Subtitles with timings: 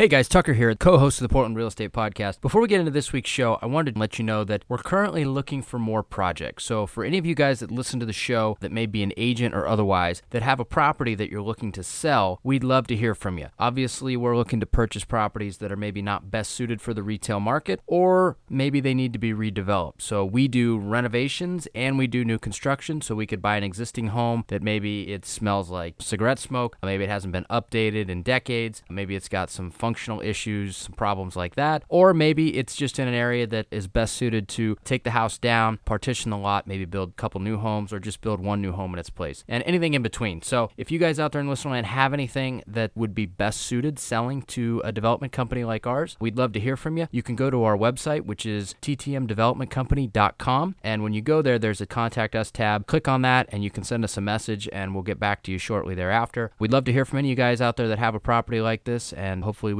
[0.00, 2.40] Hey guys, Tucker here, co host of the Portland Real Estate Podcast.
[2.40, 4.78] Before we get into this week's show, I wanted to let you know that we're
[4.78, 6.64] currently looking for more projects.
[6.64, 9.12] So, for any of you guys that listen to the show that may be an
[9.18, 12.96] agent or otherwise that have a property that you're looking to sell, we'd love to
[12.96, 13.48] hear from you.
[13.58, 17.38] Obviously, we're looking to purchase properties that are maybe not best suited for the retail
[17.38, 20.00] market or maybe they need to be redeveloped.
[20.00, 23.02] So, we do renovations and we do new construction.
[23.02, 27.04] So, we could buy an existing home that maybe it smells like cigarette smoke, maybe
[27.04, 31.56] it hasn't been updated in decades, maybe it's got some functional issues, some problems like
[31.56, 31.82] that.
[31.88, 35.36] Or maybe it's just in an area that is best suited to take the house
[35.36, 38.70] down, partition the lot, maybe build a couple new homes, or just build one new
[38.70, 40.42] home in its place, and anything in between.
[40.42, 43.62] So if you guys out there in listener land have anything that would be best
[43.62, 47.08] suited selling to a development company like ours, we'd love to hear from you.
[47.10, 50.76] You can go to our website, which is ttmdevelopmentcompany.com.
[50.84, 52.86] And when you go there, there's a contact us tab.
[52.86, 55.50] Click on that and you can send us a message and we'll get back to
[55.50, 56.52] you shortly thereafter.
[56.60, 58.60] We'd love to hear from any of you guys out there that have a property
[58.60, 59.79] like this and hopefully we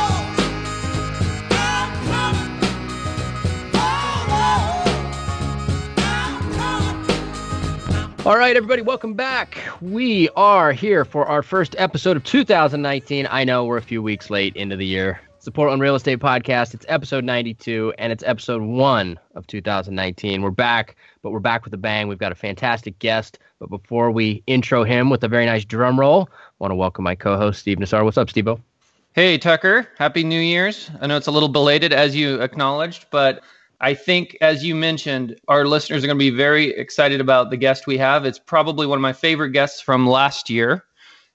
[8.31, 9.57] All right, everybody, welcome back.
[9.81, 13.27] We are here for our first episode of 2019.
[13.29, 15.19] I know we're a few weeks late into the year.
[15.43, 16.73] The Portland Real Estate Podcast.
[16.73, 20.41] It's episode 92, and it's episode one of 2019.
[20.41, 22.07] We're back, but we're back with a bang.
[22.07, 23.37] We've got a fantastic guest.
[23.59, 27.03] But before we intro him with a very nice drum roll, I want to welcome
[27.03, 28.05] my co host, Steve Nassar.
[28.05, 28.47] What's up, Steve?
[29.11, 29.89] Hey, Tucker.
[29.97, 30.89] Happy New Year's.
[31.01, 33.43] I know it's a little belated, as you acknowledged, but
[33.81, 37.57] I think, as you mentioned, our listeners are going to be very excited about the
[37.57, 38.25] guest we have.
[38.25, 40.85] It's probably one of my favorite guests from last year.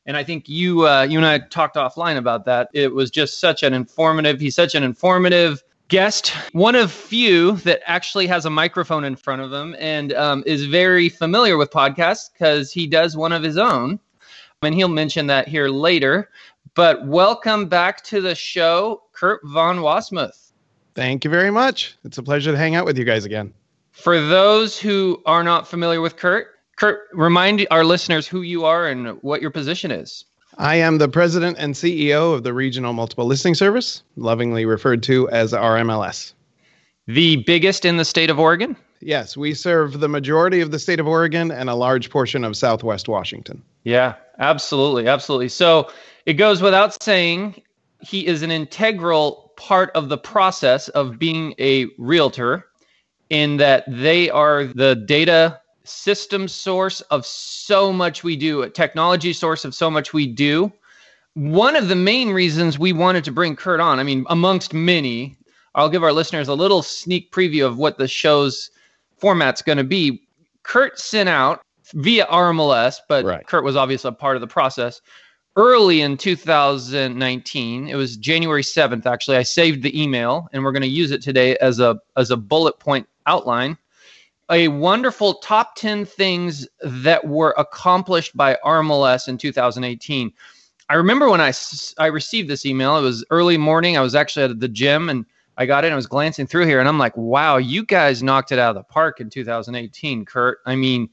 [0.06, 2.68] And I think you, uh, you and I talked offline about that.
[2.72, 4.40] It was just such an informative.
[4.40, 9.42] He's such an informative guest, one of few that actually has a microphone in front
[9.42, 13.56] of him and um, is very familiar with podcasts because he does one of his
[13.56, 13.98] own.
[14.62, 16.30] And he'll mention that here later.
[16.74, 20.45] But welcome back to the show, Kurt Von Wasmuth.
[20.96, 21.94] Thank you very much.
[22.04, 23.52] It's a pleasure to hang out with you guys again.
[23.92, 28.88] For those who are not familiar with Kurt, Kurt, remind our listeners who you are
[28.88, 30.24] and what your position is.
[30.56, 35.28] I am the president and CEO of the Regional Multiple Listing Service, lovingly referred to
[35.28, 36.32] as RMLS.
[37.06, 38.74] The biggest in the state of Oregon?
[39.00, 42.56] Yes, we serve the majority of the state of Oregon and a large portion of
[42.56, 43.62] Southwest Washington.
[43.84, 45.08] Yeah, absolutely.
[45.08, 45.50] Absolutely.
[45.50, 45.90] So
[46.24, 47.60] it goes without saying,
[48.00, 52.66] he is an integral part of the process of being a realtor
[53.30, 59.32] in that they are the data system source of so much we do, a technology
[59.32, 60.72] source of so much we do.
[61.34, 65.36] One of the main reasons we wanted to bring Kurt on, I mean, amongst many,
[65.74, 68.70] I'll give our listeners a little sneak preview of what the show's
[69.18, 70.22] format's going to be.
[70.62, 71.62] Kurt sent out
[71.94, 73.46] via RMLS, but right.
[73.46, 75.00] Kurt was obviously a part of the process
[75.56, 79.38] early in 2019 it was january 7th actually.
[79.38, 82.36] I saved the email and we're going to use it today as a as a
[82.36, 83.76] bullet point outline.
[84.50, 90.32] A wonderful top 10 things that were accomplished by rmls in 2018
[90.88, 91.52] i remember when i
[91.98, 95.24] i received this email it was early morning i was actually at the gym and
[95.56, 98.52] i got it i was glancing through here and i'm like wow you guys knocked
[98.52, 100.58] it out of the park in 2018 kurt.
[100.64, 101.08] I mean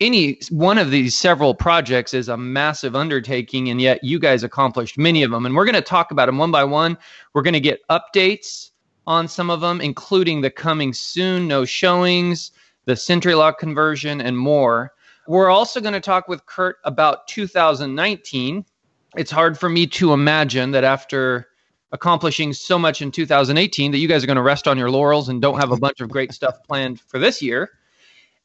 [0.00, 4.98] any one of these several projects is a massive undertaking, and yet you guys accomplished
[4.98, 5.46] many of them.
[5.46, 6.96] And we're going to talk about them one by one.
[7.34, 8.70] We're going to get updates
[9.06, 12.52] on some of them, including the coming soon no showings,
[12.84, 14.92] the SentriLock conversion, and more.
[15.28, 18.64] We're also going to talk with Kurt about 2019.
[19.16, 21.48] It's hard for me to imagine that after
[21.92, 25.28] accomplishing so much in 2018 that you guys are going to rest on your laurels
[25.28, 27.70] and don't have a bunch of great stuff planned for this year.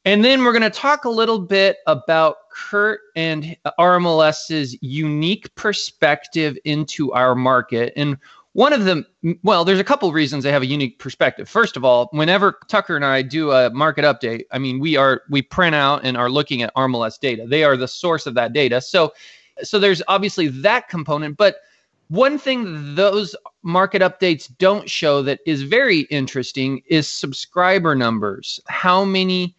[0.04, 6.58] And then we're going to talk a little bit about Kurt and RMLS's unique perspective
[6.64, 7.92] into our market.
[7.94, 8.18] And
[8.54, 9.06] one of them,
[9.44, 11.48] well, there's a couple of reasons they have a unique perspective.
[11.48, 15.22] First of all, whenever Tucker and I do a market update, I mean, we are
[15.30, 17.46] we print out and are looking at RMLS data.
[17.46, 18.80] They are the source of that data.
[18.80, 19.12] So,
[19.62, 21.56] so there's obviously that component, but
[22.08, 28.60] one thing those market updates don't show that is very interesting is subscriber numbers.
[28.66, 29.56] How many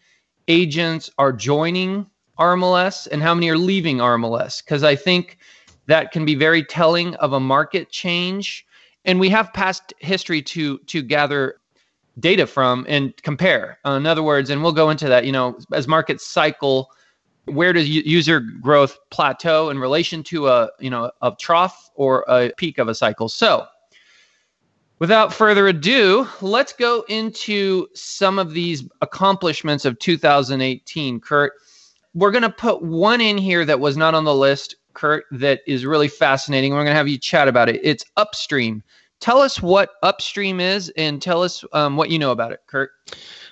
[0.48, 2.06] agents are joining
[2.40, 5.38] RMLS and how many are leaving RMLS because I think
[5.86, 8.66] that can be very telling of a market change.
[9.06, 11.60] and we have past history to to gather
[12.19, 13.80] data from and compare.
[13.86, 15.25] Uh, in other words, and we'll go into that.
[15.25, 16.89] You know, as markets cycle,
[17.46, 22.51] where does user growth plateau in relation to a you know a trough or a
[22.57, 23.30] peak of a cycle?
[23.30, 23.66] So,
[25.00, 31.19] without further ado, let's go into some of these accomplishments of 2018.
[31.19, 31.54] Kurt,
[32.13, 34.75] we're going to put one in here that was not on the list.
[34.94, 36.72] Kurt, that is really fascinating.
[36.72, 37.80] We're going to have you chat about it.
[37.84, 38.84] It's upstream
[39.24, 42.92] tell us what upstream is and tell us um, what you know about it kurt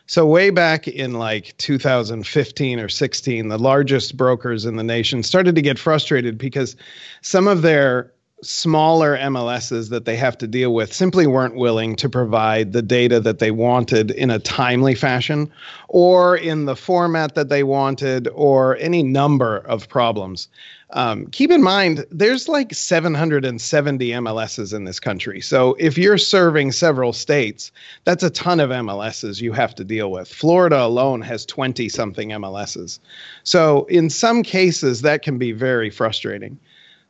[0.06, 5.56] so way back in like 2015 or 16 the largest brokers in the nation started
[5.56, 6.76] to get frustrated because
[7.22, 8.12] some of their
[8.44, 13.20] smaller MLSs that they have to deal with simply weren't willing to provide the data
[13.20, 15.52] that they wanted in a timely fashion
[15.90, 20.48] or in the format that they wanted or any number of problems.
[20.94, 25.40] Um, keep in mind, there's like 770 MLSs in this country.
[25.40, 27.72] So if you're serving several states,
[28.04, 30.28] that's a ton of MLSs you have to deal with.
[30.28, 33.00] Florida alone has 20 something MLSs.
[33.44, 36.60] So in some cases, that can be very frustrating.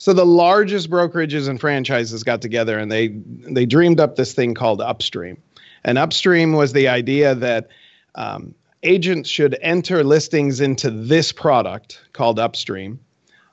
[0.01, 3.09] So the largest brokerages and franchises got together and they
[3.53, 5.39] they dreamed up this thing called Upstream.
[5.83, 7.67] And Upstream was the idea that
[8.15, 12.99] um, agents should enter listings into this product called Upstream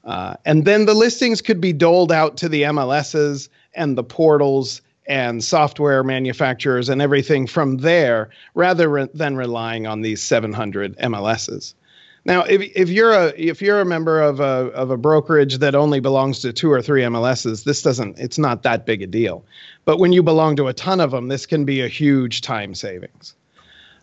[0.04, 4.80] uh, and then the listings could be doled out to the MLSs and the portals
[5.06, 11.74] and software manufacturers and everything from there rather re- than relying on these 700 MLSs.
[12.24, 15.74] Now, if, if you're a if you're a member of a of a brokerage that
[15.74, 19.44] only belongs to two or three MLSs, this doesn't it's not that big a deal.
[19.84, 22.74] But when you belong to a ton of them, this can be a huge time
[22.74, 23.34] savings.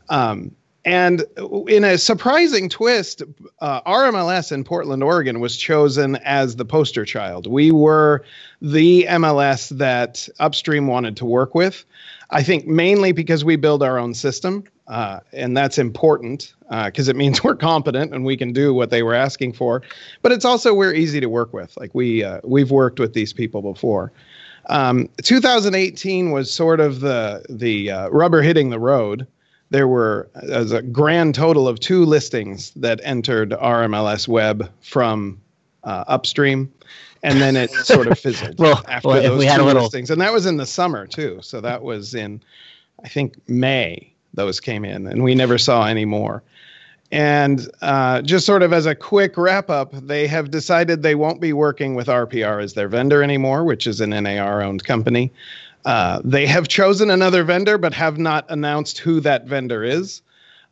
[0.09, 1.23] Um, and
[1.67, 3.23] in a surprising twist,
[3.59, 7.47] uh, RMLS in Portland, Oregon was chosen as the poster child.
[7.47, 8.23] We were
[8.61, 11.85] the MLS that Upstream wanted to work with.
[12.31, 17.11] I think mainly because we build our own system, uh, and that's important because uh,
[17.11, 19.81] it means we're competent and we can do what they were asking for.
[20.21, 21.75] But it's also we're easy to work with.
[21.77, 24.11] Like we uh, we've worked with these people before.
[24.67, 29.27] Um, 2018 was sort of the the uh, rubber hitting the road
[29.71, 35.41] there were as a grand total of two listings that entered RMLS web from
[35.85, 36.71] uh, upstream,
[37.23, 39.83] and then it sort of fizzled well, after well, those we two had a little...
[39.83, 41.39] listings, and that was in the summer too.
[41.41, 42.41] So that was in,
[43.03, 44.11] I think May.
[44.33, 46.43] Those came in, and we never saw any more.
[47.11, 51.39] And uh, just sort of as a quick wrap up, they have decided they won't
[51.39, 55.31] be working with RPR as their vendor anymore, which is an NAR owned company.
[55.85, 60.21] Uh, they have chosen another vendor, but have not announced who that vendor is.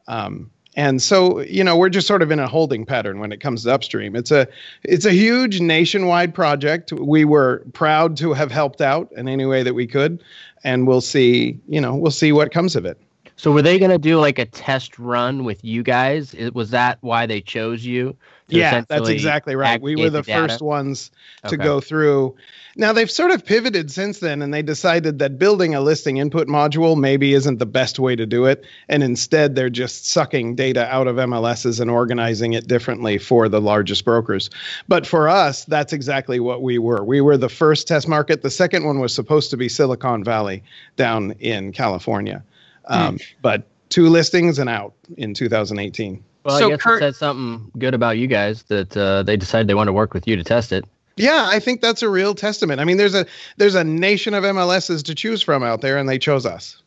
[0.08, 3.40] Um, and so, you know, we're just sort of in a holding pattern when it
[3.40, 4.16] comes to upstream.
[4.16, 4.48] It's a
[4.84, 6.92] it's a huge nationwide project.
[6.92, 10.24] We were proud to have helped out in any way that we could,
[10.64, 11.60] and we'll see.
[11.68, 13.00] You know, we'll see what comes of it.
[13.36, 16.34] So, were they going to do like a test run with you guys?
[16.34, 18.16] It, was that why they chose you?
[18.48, 19.82] Yeah, that's exactly right.
[19.82, 21.12] We were the, the first ones
[21.44, 21.64] to okay.
[21.64, 22.36] go through
[22.76, 26.48] now they've sort of pivoted since then and they decided that building a listing input
[26.48, 28.66] module maybe isn't the best way to do it.
[28.90, 33.62] And instead they're just sucking data out of MLSs and organizing it differently for the
[33.62, 34.50] largest brokers.
[34.88, 37.04] But for us, that's exactly what we were.
[37.04, 38.42] We were the first test market.
[38.42, 40.64] The second one was supposed to be Silicon Valley
[40.96, 42.44] down in California.
[42.86, 43.24] Um, hmm.
[43.42, 46.24] But two listings and out in 2018.
[46.44, 49.38] Well, so I guess Kurt, it said something good about you guys that uh, they
[49.38, 50.86] decided they want to work with you to test it.
[51.16, 52.80] Yeah, I think that's a real testament.
[52.80, 53.26] I mean, there's a
[53.58, 56.82] there's a nation of MLSs to choose from out there, and they chose us.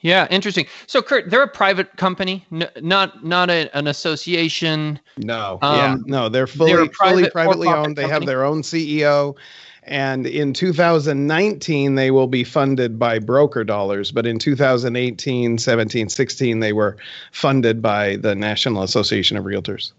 [0.00, 0.66] Yeah, interesting.
[0.86, 5.00] So, Kurt, they're a private company, n- not not a, an association.
[5.16, 7.96] No, um, yeah, no, they're fully they're fully privately owned.
[7.96, 9.36] They have their own CEO,
[9.84, 14.12] and in 2019 they will be funded by broker dollars.
[14.12, 16.98] But in 2018, 17, 16, they were
[17.32, 19.92] funded by the National Association of Realtors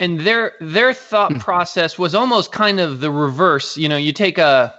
[0.00, 1.38] and their their thought hmm.
[1.38, 3.76] process was almost kind of the reverse.
[3.76, 4.74] You know, you take a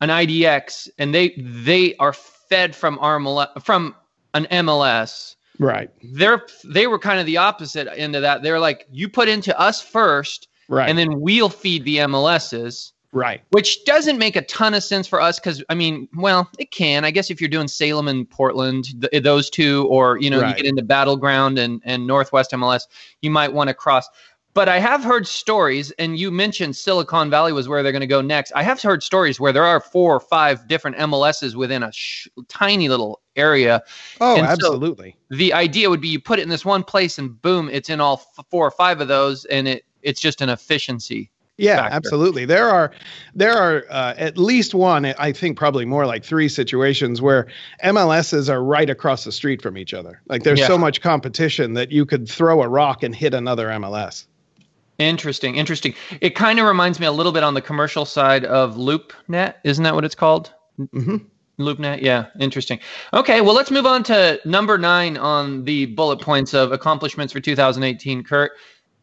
[0.00, 3.94] an IDX and they they are fed from RMLS, from
[4.34, 5.36] an MLS.
[5.58, 5.90] Right.
[6.02, 8.42] They're they were kind of the opposite end of that.
[8.42, 12.92] They're like, you put into us first, right, and then we'll feed the MLSs.
[13.12, 13.42] Right.
[13.50, 17.04] Which doesn't make a ton of sense for us because, I mean, well, it can.
[17.04, 20.50] I guess if you're doing Salem and Portland, th- those two, or, you know, right.
[20.50, 22.82] you get into Battle Ground and, and Northwest MLS,
[23.20, 24.08] you might want to cross.
[24.52, 28.06] But I have heard stories, and you mentioned Silicon Valley was where they're going to
[28.08, 28.50] go next.
[28.56, 32.26] I have heard stories where there are four or five different MLSs within a sh-
[32.48, 33.82] tiny little area.
[34.20, 35.16] Oh, and absolutely.
[35.30, 37.88] So the idea would be you put it in this one place, and boom, it's
[37.88, 41.30] in all f- four or five of those, and it it's just an efficiency.
[41.56, 41.94] Yeah, factor.
[41.94, 42.44] absolutely.
[42.46, 42.90] There are
[43.34, 47.46] there are uh, at least one, I think probably more like three situations where
[47.84, 50.22] MLSs are right across the street from each other.
[50.26, 50.66] Like there's Yeah.
[50.66, 54.26] so much competition that you could throw a rock and hit another MLS.
[55.00, 55.94] Interesting, interesting.
[56.20, 59.54] It kind of reminds me a little bit on the commercial side of LoopNet.
[59.64, 60.52] Isn't that what it's called?
[60.92, 61.16] hmm
[61.58, 62.02] LoopNet.
[62.02, 62.78] Yeah, interesting.
[63.12, 67.40] Okay, well, let's move on to number nine on the bullet points of accomplishments for
[67.40, 68.24] 2018.
[68.24, 68.52] Kurt,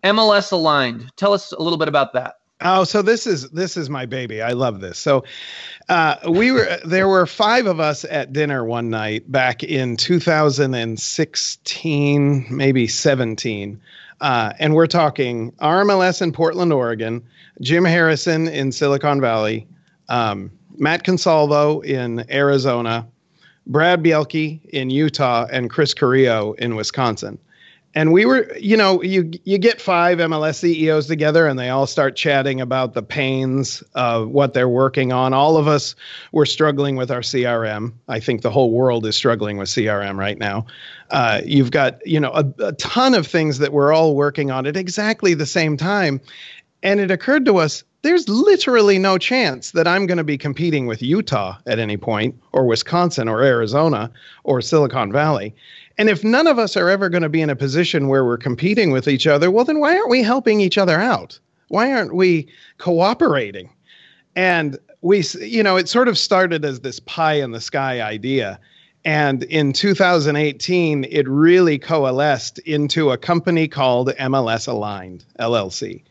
[0.04, 1.12] MLS aligned.
[1.18, 2.36] Tell us a little bit about that.
[2.62, 4.42] Oh, so this is this is my baby.
[4.42, 4.98] I love this.
[4.98, 5.24] So,
[5.89, 12.48] uh, we were there were five of us at dinner one night back in 2016,
[12.50, 13.80] maybe 17,
[14.21, 17.24] uh, and we're talking RMLS in Portland, Oregon,
[17.62, 19.67] Jim Harrison in Silicon Valley,
[20.09, 23.07] um, Matt Consalvo in Arizona,
[23.65, 27.38] Brad Bielke in Utah, and Chris Carrillo in Wisconsin
[27.96, 31.88] and we were you know you you get five MLS CEOs together and they all
[31.88, 35.34] start chatting about the pains of what they're working on.
[35.34, 35.96] All of us
[36.32, 40.38] were struggling with our CRM I think the whole world is struggling with CRM right
[40.38, 40.65] now.
[41.10, 44.65] Uh, you've got you know a, a ton of things that we're all working on
[44.65, 46.22] at exactly the same time.
[46.84, 50.86] And it occurred to us there's literally no chance that I'm going to be competing
[50.86, 54.12] with Utah at any point, or Wisconsin, or Arizona,
[54.44, 55.56] or Silicon Valley.
[55.98, 58.38] And if none of us are ever going to be in a position where we're
[58.38, 61.39] competing with each other, well, then why aren't we helping each other out?
[61.70, 63.70] Why aren't we cooperating?
[64.36, 68.60] And we, you know, it sort of started as this pie in the sky idea.
[69.04, 76.04] And in 2018, it really coalesced into a company called MLS Aligned, LLC.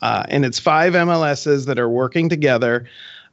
[0.00, 2.86] Uh, and it's five MLSs that are working together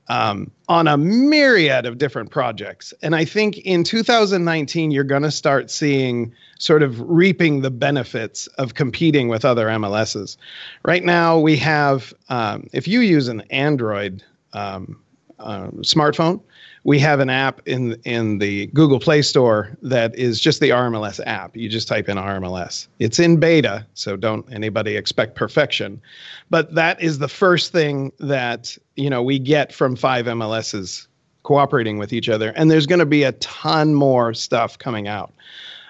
[0.07, 2.93] um, on a myriad of different projects.
[3.01, 8.48] And I think in 2019, you're going to start seeing sort of reaping the benefits
[8.57, 10.38] of competing with other MLSs.
[10.83, 15.01] Right now, we have, um, if you use an Android um,
[15.39, 16.41] uh, smartphone,
[16.83, 21.21] we have an app in in the Google Play Store that is just the RMLS
[21.25, 21.55] app.
[21.55, 22.87] You just type in RMLS.
[22.99, 26.01] It's in beta, so don't anybody expect perfection.
[26.49, 31.07] But that is the first thing that you know we get from five MLSs
[31.43, 35.33] cooperating with each other, and there's going to be a ton more stuff coming out.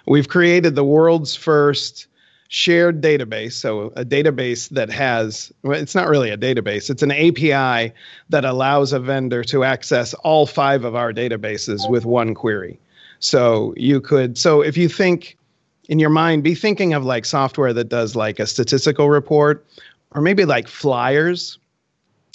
[0.06, 2.08] We've created the world's first
[2.54, 3.54] shared database.
[3.54, 7.92] So, a database that has, well, it's not really a database, it's an API
[8.30, 12.80] that allows a vendor to access all five of our databases with one query.
[13.18, 15.36] So, you could, so if you think
[15.90, 19.66] in your mind, be thinking of like software that does like a statistical report
[20.12, 21.58] or maybe like flyers.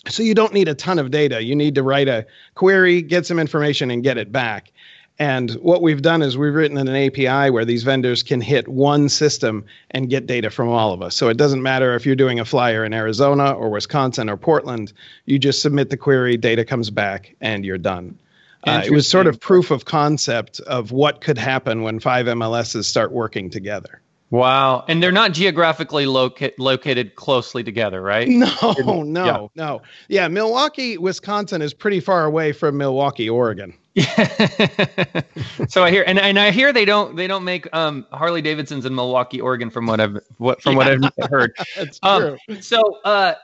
[0.08, 1.44] So, you don't need a ton of data.
[1.44, 4.72] You need to write a query, get some information, and get it back.
[5.20, 9.08] And what we've done is we've written an API where these vendors can hit one
[9.08, 11.16] system and get data from all of us.
[11.16, 14.92] So it doesn't matter if you're doing a flyer in Arizona or Wisconsin or Portland,
[15.26, 18.16] you just submit the query, data comes back, and you're done.
[18.64, 22.84] Uh, it was sort of proof of concept of what could happen when five MLSs
[22.84, 24.00] start working together.
[24.30, 24.84] Wow.
[24.88, 28.28] And they're not geographically loca- located closely together, right?
[28.28, 28.46] No,
[29.02, 29.46] no, Yeah.
[29.54, 29.82] no.
[30.08, 33.72] Yeah, Milwaukee, Wisconsin is pretty far away from Milwaukie, Oregon.
[35.68, 38.84] so I hear, and, and I hear they don't they don't make um, Harley Davidsons
[38.86, 41.00] in Milwaukie, Oregon, from what I've what from what I've
[41.30, 41.52] heard.
[41.76, 42.60] That's Um, true.
[42.60, 43.34] so uh,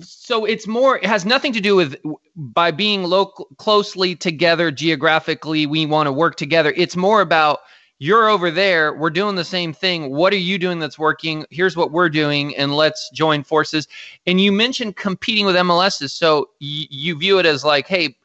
[0.00, 1.96] so it's more it has nothing to do with
[2.36, 7.60] by being local closely together geographically we want to work together it's more about
[7.98, 11.76] you're over there we're doing the same thing what are you doing that's working here's
[11.76, 13.86] what we're doing and let's join forces
[14.26, 18.16] and you mentioned competing with mls's so y- you view it as like hey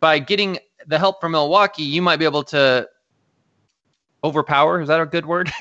[0.00, 2.88] by getting the help from milwaukee you might be able to
[4.24, 5.48] overpower is that a good word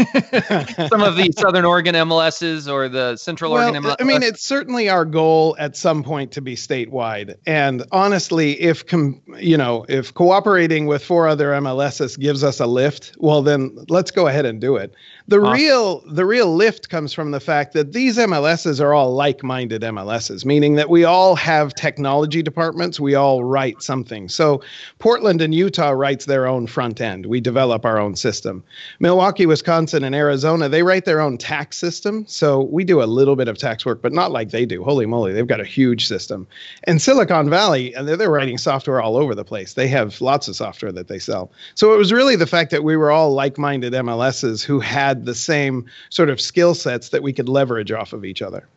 [0.89, 3.95] some of the southern oregon mls's or the central well, oregon MLS.
[3.99, 7.35] I mean, it's certainly our goal at some point to be statewide.
[7.45, 12.65] And honestly, if com- you know, if cooperating with four other MLSs gives us a
[12.65, 14.93] lift, well, then let's go ahead and do it.
[15.27, 15.53] The Awesome.
[15.53, 20.45] real the real lift comes from the fact that these MLSs are all like-minded MLSs,
[20.45, 22.99] meaning that we all have technology departments.
[22.99, 24.29] We all write something.
[24.29, 24.61] So
[24.99, 27.25] Portland and Utah writes their own front end.
[27.25, 28.63] We develop our own system.
[28.99, 32.25] Milwaukee, Wisconsin, and Arizona, they write their own tax system.
[32.27, 34.83] So we do a little bit of tax work, but not like they do.
[34.83, 36.45] Holy moly, they've got a huge system.
[36.83, 39.73] And Silicon Valley, and they're, they're writing software all over the place.
[39.73, 41.51] They have lots of software that they sell.
[41.73, 45.14] So it was really the fact that we were all like minded MLSs who had
[45.23, 48.67] the same sort of skill sets that we could leverage off of each other.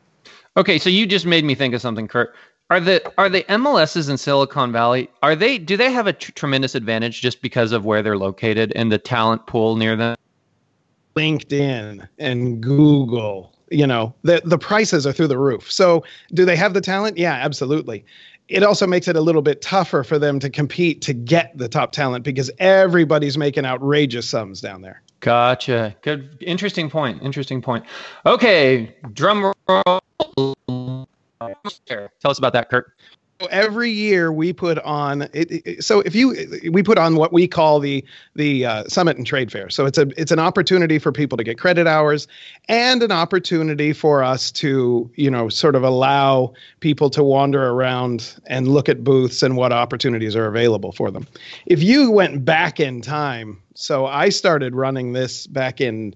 [0.57, 2.35] Okay, so you just made me think of something, Kurt.
[2.71, 5.11] Are the are the MLSs in Silicon Valley?
[5.23, 8.73] Are they do they have a tr- tremendous advantage just because of where they're located
[8.77, 10.17] and the talent pool near them?
[11.17, 16.57] LinkedIn and Google you know the the prices are through the roof so do they
[16.57, 18.05] have the talent yeah absolutely
[18.49, 21.69] it also makes it a little bit tougher for them to compete to get the
[21.69, 25.97] top talent because everybody's making outrageous sums down there Gotcha.
[26.03, 26.39] Good.
[26.41, 27.23] Interesting point.
[27.23, 27.85] Interesting point.
[28.25, 28.95] Okay.
[29.13, 30.01] Drum roll.
[31.47, 32.93] Tell us about that, Kurt.
[33.51, 36.35] Every year we put on it, it- so if you
[36.73, 38.05] we put on what we call the
[38.35, 39.71] the uh, summit and trade fair.
[39.71, 42.27] So it's a it's an opportunity for people to get credit hours
[42.69, 48.35] and an opportunity for us to you know sort of allow people to wander around
[48.47, 51.27] and look at booths and what opportunities are available for them.
[51.67, 56.13] If you went back in time so i started running this back in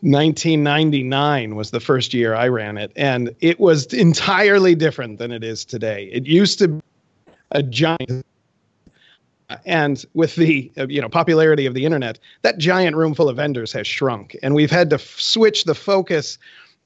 [0.00, 5.42] 1999 was the first year I ran it, and it was entirely different than it
[5.42, 6.10] is today.
[6.12, 6.82] It used to be
[7.52, 8.26] a giant,
[9.64, 13.72] and with the you know popularity of the internet, that giant room full of vendors
[13.72, 16.38] has shrunk, and we've had to f- switch the focus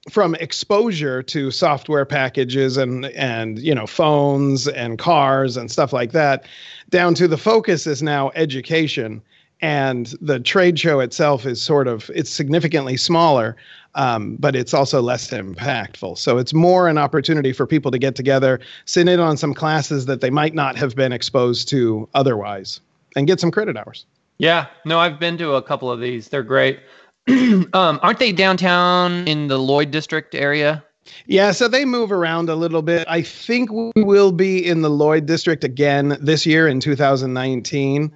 [0.08, 6.12] from exposure to software packages and and you know phones and cars and stuff like
[6.12, 6.46] that
[6.88, 9.20] down to the focus is now education
[9.62, 13.56] and the trade show itself is sort of it's significantly smaller
[13.96, 18.14] um, but it's also less impactful so it's more an opportunity for people to get
[18.14, 22.80] together sit in on some classes that they might not have been exposed to otherwise
[23.16, 24.06] and get some credit hours
[24.40, 24.66] Yeah.
[24.86, 26.28] No, I've been to a couple of these.
[26.28, 26.80] They're great.
[27.28, 30.82] um, aren't they downtown in the Lloyd District area?
[31.26, 33.06] Yeah, so they move around a little bit.
[33.08, 38.12] I think we will be in the Lloyd district again this year in 2019.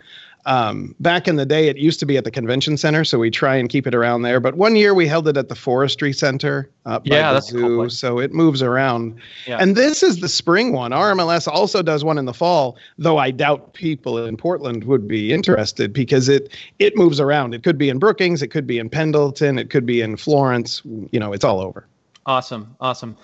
[0.46, 3.30] Um, back in the day, it used to be at the convention center, so we
[3.30, 4.40] try and keep it around there.
[4.40, 7.88] But one year we held it at the Forestry Center up by the that's cool
[7.88, 9.18] zoo, so it moves around.
[9.46, 9.56] Yeah.
[9.58, 10.90] And this is the spring one.
[10.90, 15.32] RMLS also does one in the fall, though I doubt people in Portland would be
[15.32, 17.54] interested because it it moves around.
[17.54, 20.82] It could be in Brookings, it could be in Pendleton, it could be in Florence.
[21.10, 21.86] You know, it's all over.
[22.26, 22.76] Awesome.
[22.80, 23.16] Awesome.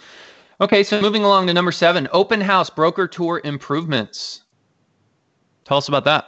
[0.61, 4.43] Okay, so moving along to number seven, open house broker tour improvements.
[5.65, 6.27] Tell us about that.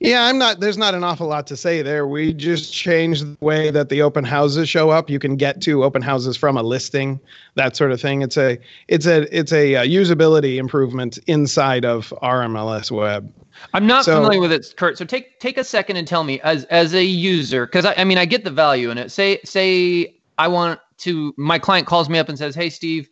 [0.00, 0.60] Yeah, I'm not.
[0.60, 2.06] There's not an awful lot to say there.
[2.06, 5.10] We just changed the way that the open houses show up.
[5.10, 7.18] You can get to open houses from a listing,
[7.56, 8.22] that sort of thing.
[8.22, 13.32] It's a it's a it's a uh, usability improvement inside of RMLS Web.
[13.74, 14.98] I'm not So- familiar with it, Kurt.
[14.98, 18.04] So take take a second and tell me, as as a user, because I, I
[18.04, 19.10] mean I get the value in it.
[19.10, 23.08] Say say I want to, my client calls me up and says, "Hey, Steve,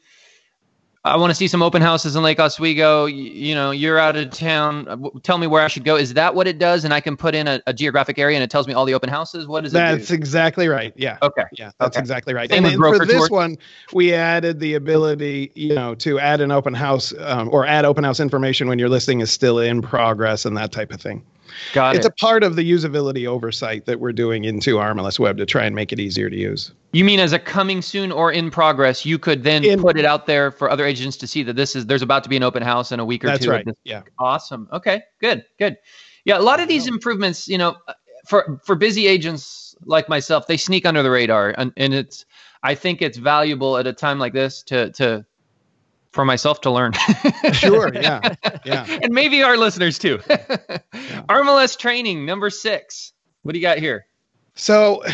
[1.06, 3.06] I want to see some open houses in Lake Oswego.
[3.06, 5.10] You, you know, you're out of town.
[5.22, 6.84] Tell me where I should go." Is that what it does?
[6.84, 8.94] And I can put in a, a geographic area, and it tells me all the
[8.94, 9.46] open houses.
[9.46, 10.14] What does it That's do?
[10.14, 10.92] exactly right.
[10.96, 11.18] Yeah.
[11.22, 11.44] Okay.
[11.52, 12.00] Yeah, that's Okay.
[12.00, 12.50] exactly right.
[12.50, 13.56] Same and for this one,
[13.92, 18.04] we added the ability, you know, to add an open house um, or add open
[18.04, 21.22] house information when your listing is still in progress and that type of thing.
[21.72, 22.12] Got it's it.
[22.12, 25.74] a part of the usability oversight that we're doing into RMLS Web to try and
[25.74, 26.72] make it easier to use.
[26.92, 30.04] You mean as a coming soon or in progress, you could then In- put it
[30.04, 32.42] out there for other agents to see that this is there's about to be an
[32.42, 33.50] open house in a week or That's two.
[33.50, 33.76] of right.
[33.84, 34.02] Yeah.
[34.18, 34.68] Awesome.
[34.72, 35.02] Okay.
[35.20, 35.44] Good.
[35.58, 35.76] Good.
[36.24, 36.38] Yeah.
[36.38, 37.76] A lot of these improvements, you know,
[38.26, 42.24] for for busy agents like myself, they sneak under the radar, and, and it's
[42.62, 45.24] I think it's valuable at a time like this to to
[46.16, 46.94] for myself to learn.
[47.52, 47.92] Sure.
[47.94, 48.34] Yeah.
[48.64, 48.86] Yeah.
[49.02, 50.18] and maybe our listeners too.
[51.28, 53.12] RMLS training number six.
[53.42, 54.06] What do you got here?
[54.54, 55.04] So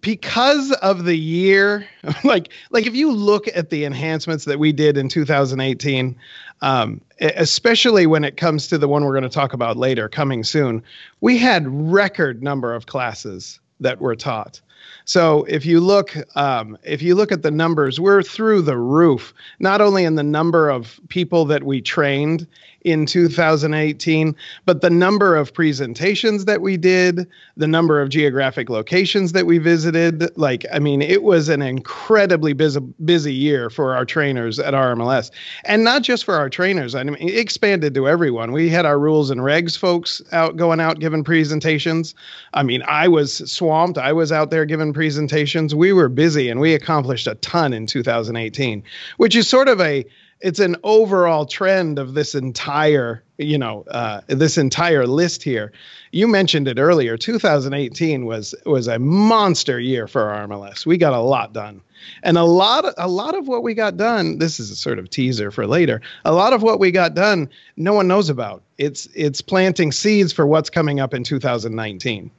[0.00, 1.86] because of the year,
[2.24, 6.16] like like if you look at the enhancements that we did in 2018,
[6.62, 10.44] um, especially when it comes to the one we're going to talk about later, coming
[10.44, 10.82] soon,
[11.20, 14.60] we had record number of classes that were taught.
[15.04, 19.34] So if you look, um, if you look at the numbers, we're through the roof.
[19.58, 22.46] Not only in the number of people that we trained
[22.84, 29.32] in 2018, but the number of presentations that we did, the number of geographic locations
[29.32, 30.36] that we visited.
[30.36, 35.30] Like, I mean, it was an incredibly busy busy year for our trainers at RMLS,
[35.64, 36.94] and not just for our trainers.
[36.94, 38.52] I mean, it expanded to everyone.
[38.52, 42.14] We had our rules and regs folks out going out giving presentations.
[42.52, 43.96] I mean, I was swamped.
[43.96, 45.74] I was out there giving presentations.
[45.74, 48.82] We were busy, and we accomplished a ton in 2018,
[49.16, 50.04] which is sort of a
[50.44, 55.72] it's an overall trend of this entire you know uh, this entire list here.
[56.12, 57.16] You mentioned it earlier.
[57.16, 61.80] 2018 was was a monster year for rmls we got a lot done.
[62.22, 65.08] And a lot a lot of what we got done this is a sort of
[65.08, 68.62] teaser for later a lot of what we got done no one knows about.
[68.76, 72.30] It's it's planting seeds for what's coming up in 2019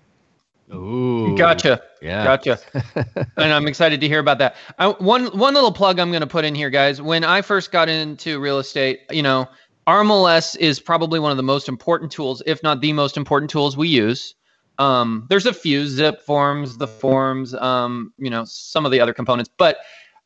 [0.73, 1.35] Ooh.
[1.37, 1.81] Gotcha.
[2.01, 2.23] Yeah.
[2.23, 2.59] Gotcha.
[3.37, 4.55] and I'm excited to hear about that.
[4.79, 7.01] I, one one little plug I'm going to put in here, guys.
[7.01, 9.47] When I first got into real estate, you know,
[9.87, 13.77] RMLS is probably one of the most important tools, if not the most important tools
[13.77, 14.33] we use.
[14.77, 19.13] Um, there's a few zip forms, the forms, um, you know, some of the other
[19.13, 19.77] components, but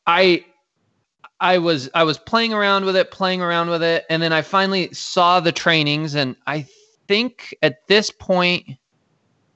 [0.08, 0.46] I
[1.40, 4.42] I was I was playing around with it, playing around with it, and then I
[4.42, 6.66] finally saw the trainings, and I
[7.08, 8.66] think at this point,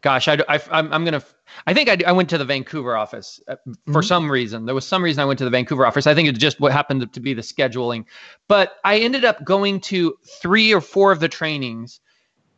[0.04, 1.24] gosh, I, I I'm, I'm gonna
[1.66, 4.02] I think I, I went to the Vancouver office uh, for mm-hmm.
[4.02, 4.66] some reason.
[4.66, 6.06] There was some reason I went to the Vancouver office.
[6.06, 8.06] I think it's just what happened to be the scheduling,
[8.48, 12.00] but I ended up going to three or four of the trainings.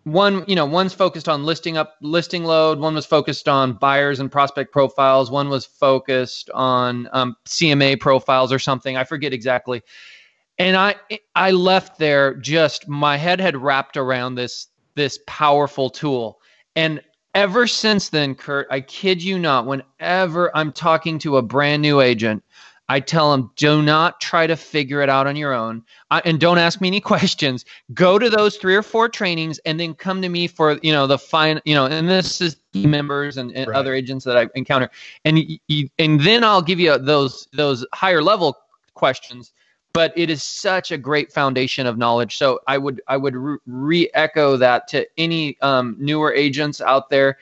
[0.04, 2.80] One you know one's focused on listing up listing load.
[2.80, 5.32] One was focused on buyers and prospect profiles.
[5.32, 8.98] One was focused on um, cma profiles or something.
[8.98, 9.82] I forget exactly.
[10.58, 10.96] And i
[11.36, 16.40] i left there just my head had wrapped around this this powerful tool.
[16.76, 17.02] And
[17.36, 22.02] ever since then kurt i kid you not whenever i'm talking to a brand new
[22.02, 22.42] agent
[22.88, 25.84] I tell them, do not try to figure it out on your own.
[26.12, 27.66] I, and don't ask me any questions.
[27.94, 31.08] Go to those three or four trainings and then come to me for, you know,
[31.08, 33.78] the fine, you know, and this is members and, and right.
[33.78, 34.90] other agents that I encounter.
[35.24, 38.56] And, you, and then I'll give you those, those higher level
[38.94, 39.52] questions
[39.96, 42.38] but it is such a great foundation of knowledge.
[42.38, 43.34] So I would I would
[43.66, 47.38] re echo that to any um, newer agents out there.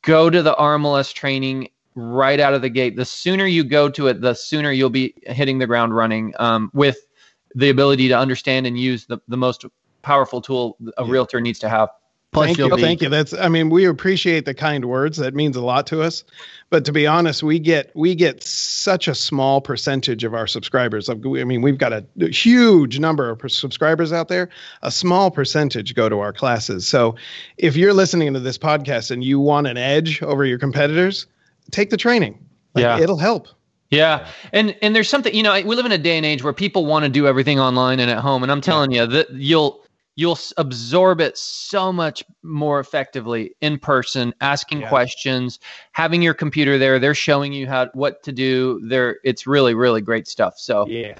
[0.00, 2.96] Go to the RMLS training right out of the gate.
[2.96, 6.70] The sooner you go to it, the sooner you'll be hitting the ground running um,
[6.72, 7.06] with
[7.54, 9.66] the ability to understand and use the, the most
[10.00, 11.12] powerful tool a yeah.
[11.12, 11.90] realtor needs to have.
[12.32, 13.08] Plus thank you, be- thank you.
[13.08, 15.16] That's I mean, we appreciate the kind words.
[15.16, 16.22] That means a lot to us.
[16.68, 21.08] But to be honest, we get we get such a small percentage of our subscribers.
[21.08, 24.48] I mean, we've got a huge number of subscribers out there.
[24.82, 26.86] A small percentage go to our classes.
[26.86, 27.16] So,
[27.58, 31.26] if you're listening to this podcast and you want an edge over your competitors,
[31.72, 32.38] take the training.
[32.74, 33.48] Like, yeah, it'll help.
[33.90, 34.28] Yeah.
[34.52, 36.86] And and there's something, you know, we live in a day and age where people
[36.86, 39.79] want to do everything online and at home and I'm telling you that you'll
[40.20, 44.88] you'll absorb it so much more effectively in person, asking yeah.
[44.90, 45.58] questions,
[45.92, 48.80] having your computer there, they're showing you how what to do.
[48.86, 50.58] There it's really really great stuff.
[50.58, 51.16] So Yeah.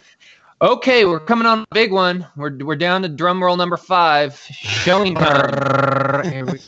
[0.62, 2.26] Okay, we're coming on a big one.
[2.36, 6.46] We're we're down to drum roll number 5, showing time.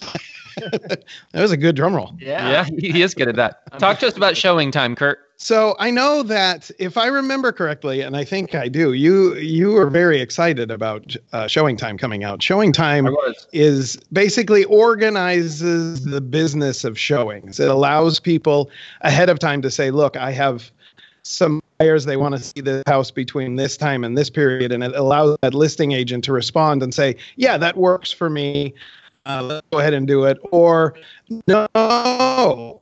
[0.57, 2.15] that was a good drum roll.
[2.19, 2.51] Yeah.
[2.51, 3.79] Yeah, he is good at that.
[3.79, 5.19] Talk to us about showing time, Kurt.
[5.43, 9.73] So I know that if I remember correctly, and I think I do, you you
[9.73, 12.41] were very excited about uh, Showing Time coming out.
[12.41, 13.09] Showing Time
[13.53, 17.59] is basically organizes the business of showings.
[17.59, 20.71] It allows people ahead of time to say, "Look, I have
[21.25, 24.85] some buyers they want to see the house between this time and this period," and
[24.85, 28.75] it allows that listing agent to respond and say, "Yeah, that works for me
[29.27, 30.39] uh, let's go ahead and do it.
[30.51, 30.95] Or
[31.47, 32.82] no,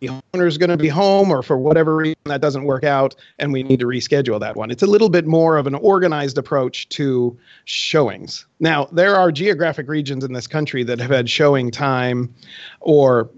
[0.00, 3.14] the owner is going to be home, or for whatever reason that doesn't work out,
[3.38, 4.70] and we need to reschedule that one.
[4.70, 8.46] It's a little bit more of an organized approach to showings.
[8.60, 12.32] Now, there are geographic regions in this country that have had showing time,
[12.80, 13.28] or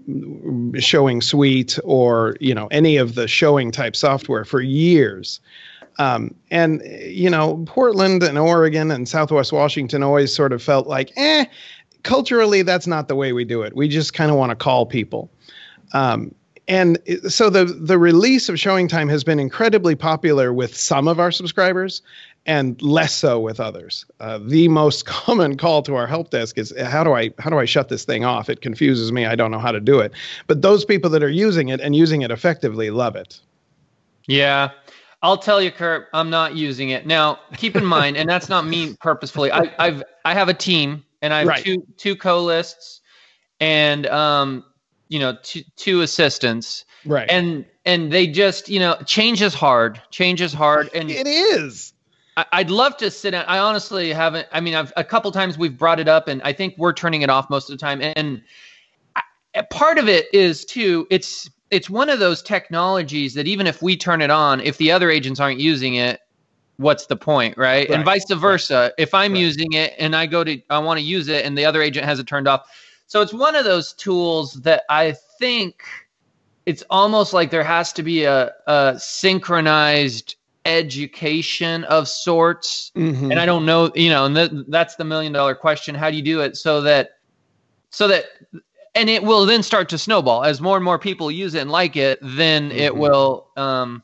[0.77, 5.39] showing suite, or you know any of the showing type software for years.
[5.99, 11.11] Um, and you know, Portland and Oregon and Southwest Washington always sort of felt like,
[11.17, 11.45] eh,
[12.03, 13.75] culturally, that's not the way we do it.
[13.75, 15.29] We just kind of want to call people.
[15.93, 16.33] Um,
[16.67, 16.97] and
[17.27, 21.31] so the the release of Showing Time has been incredibly popular with some of our
[21.31, 22.01] subscribers
[22.45, 24.05] and less so with others.
[24.19, 27.57] Uh, the most common call to our help desk is how do I how do
[27.57, 28.49] I shut this thing off?
[28.49, 29.25] It confuses me.
[29.25, 30.13] I don't know how to do it.
[30.47, 33.39] But those people that are using it and using it effectively love it.
[34.27, 34.71] Yeah.
[35.23, 37.05] I'll tell you, Kurt, I'm not using it.
[37.05, 39.51] Now, keep in mind, and that's not me purposefully.
[39.51, 41.63] I, I've I have a team and I have right.
[41.63, 43.01] two two co-lists
[43.59, 44.65] and um
[45.11, 46.85] you know two two assistants.
[47.05, 47.29] Right.
[47.29, 50.01] And and they just you know change is hard.
[50.09, 51.93] Change is hard, and it is.
[52.37, 53.43] I, would love to sit down.
[53.45, 54.47] I honestly haven't.
[54.53, 57.23] I mean, I've a couple times we've brought it up, and I think we're turning
[57.23, 58.01] it off most of the time.
[58.01, 58.41] And
[59.15, 61.05] I, part of it is too.
[61.09, 64.91] It's it's one of those technologies that even if we turn it on, if the
[64.91, 66.21] other agents aren't using it,
[66.77, 67.89] what's the point, right?
[67.89, 67.91] right.
[67.91, 68.75] And vice versa.
[68.75, 68.91] Right.
[68.97, 69.41] If I'm right.
[69.41, 72.05] using it and I go to I want to use it and the other agent
[72.05, 72.69] has it turned off.
[73.11, 75.83] So it's one of those tools that I think
[76.65, 82.89] it's almost like there has to be a, a synchronized education of sorts.
[82.95, 83.31] Mm-hmm.
[83.31, 85.93] And I don't know, you know, and th- that's the million dollar question.
[85.93, 87.17] How do you do it so that
[87.89, 88.27] so that
[88.95, 91.69] and it will then start to snowball as more and more people use it and
[91.69, 92.79] like it, then mm-hmm.
[92.79, 94.01] it will um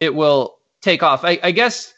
[0.00, 1.24] it will take off.
[1.24, 1.94] I, I guess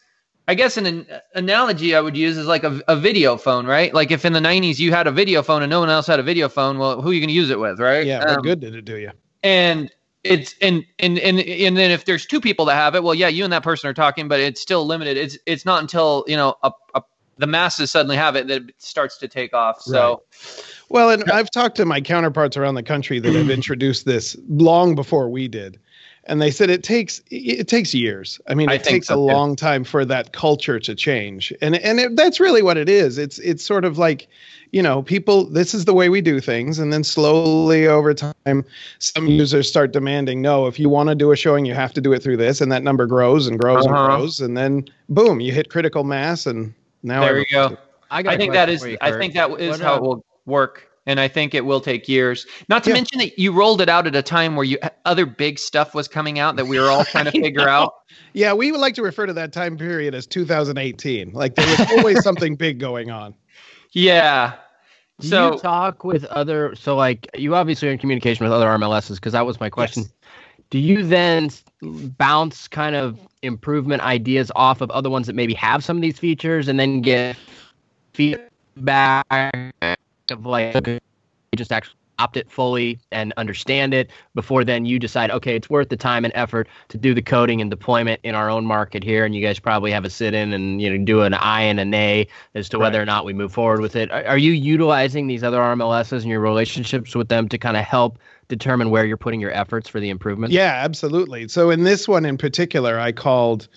[0.48, 3.92] I guess an, an, analogy I would use is like a, a video phone, right?
[3.92, 6.18] Like if in the 90s you had a video phone and no one else had
[6.18, 8.06] a video phone, well, who are you going to use it with, right?
[8.06, 9.12] Yeah, what um, good did it do you?
[9.42, 9.92] And
[10.24, 13.28] it's and and and and then if there's two people that have it, well, yeah,
[13.28, 15.16] you and that person are talking, but it's still limited.
[15.16, 17.02] It's it's not until you know a, a
[17.38, 19.80] the masses suddenly have it, that it starts to take off.
[19.80, 20.22] So,
[20.88, 24.94] Well, and I've talked to my counterparts around the country that have introduced this long
[24.94, 25.78] before we did.
[26.28, 28.38] And they said it takes it takes years.
[28.48, 29.34] I mean, it think takes so, a too.
[29.34, 31.52] long time for that culture to change.
[31.62, 33.16] And and it, that's really what it is.
[33.18, 34.28] It's it's sort of like,
[34.72, 38.64] you know, people this is the way we do things and then slowly over time
[38.98, 42.00] some users start demanding, no, if you want to do a showing, you have to
[42.00, 43.94] do it through this and that number grows and grows Uh-huh.
[43.96, 47.82] and grows and then boom, you hit critical mass and now there you everyone's go.
[48.10, 49.80] I, got I a think that question is for you, I think that is What,
[49.80, 50.87] how it will work.
[51.08, 52.46] And I think it will take years.
[52.68, 52.94] Not to Yeah.
[52.94, 56.06] mention that you rolled it out at a time where you other big stuff was
[56.06, 57.94] coming out that we were all trying to figure out.
[58.34, 61.32] Yeah, we would like to refer to that time period as 2018.
[61.32, 63.34] Like there was always something big going on.
[63.92, 64.52] Yeah.
[65.20, 66.74] Do So you talk with other?
[66.76, 70.02] So, like, you obviously are in communication with other RMLSs because that was my question.
[70.02, 70.12] Yes.
[70.70, 71.48] Do you then
[72.18, 76.18] bounce kind of improvement ideas off of other ones that maybe have some of these
[76.18, 77.36] features, and then get
[78.12, 79.24] feedback
[80.30, 81.00] of like okay,
[81.52, 85.70] you just actually opt it fully and understand it before then you decide okay it's
[85.70, 89.04] worth the time and effort to do the coding and deployment in our own market
[89.04, 91.62] here and you guys probably have a sit in and you know do an i
[91.62, 93.02] and a nay as to whether Right.
[93.02, 96.30] or not we move forward with it are, are you utilizing these other rmls's and
[96.30, 100.00] your relationships with them to kind of help determine where you're putting your efforts for
[100.00, 101.46] the improvement Yeah, absolutely.
[101.46, 103.68] So in this one in particular, I called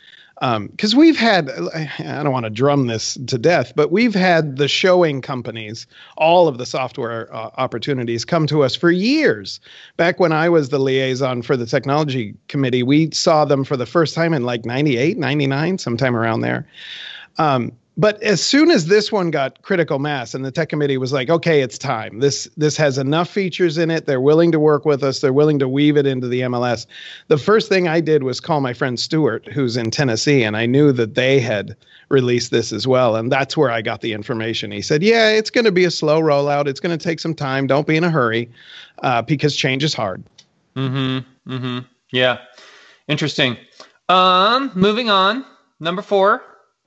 [0.41, 4.67] because we've had I don't want to drum this to death, but we've had the
[4.67, 5.85] showing companies,
[6.17, 9.59] all of the software uh, opportunities come to us for years.
[9.97, 13.85] Back when I was the liaison for the technology committee, we saw them for the
[13.85, 16.67] first time in like 98, 99, sometime around there.
[17.37, 21.11] Um, but as soon as this one got critical mass and the tech committee was
[21.11, 24.85] like okay it's time this this has enough features in it they're willing to work
[24.85, 26.85] with us they're willing to weave it into the mls
[27.27, 30.65] the first thing i did was call my friend stuart who's in tennessee and i
[30.65, 31.75] knew that they had
[32.09, 35.49] released this as well and that's where i got the information he said yeah it's
[35.49, 38.03] going to be a slow rollout it's going to take some time don't be in
[38.03, 38.49] a hurry
[38.99, 40.23] uh, because change is hard
[40.75, 41.51] Mm-hmm.
[41.51, 41.79] Mm-hmm.
[42.11, 42.39] Yeah.
[43.07, 43.57] Interesting.
[44.09, 45.45] Um, moving on.
[45.79, 46.43] Number four,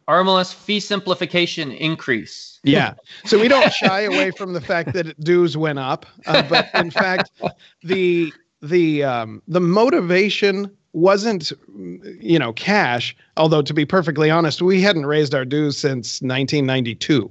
[0.08, 2.60] RMLS fee simplification increase.
[2.62, 2.94] Yeah.
[3.24, 6.90] So we don't shy away from the fact that dues went up, uh, but in
[6.90, 7.30] fact,
[7.82, 11.52] the the um, the motivation wasn't
[12.20, 13.16] you know cash.
[13.36, 17.30] Although to be perfectly honest, we hadn't raised our dues since 1992.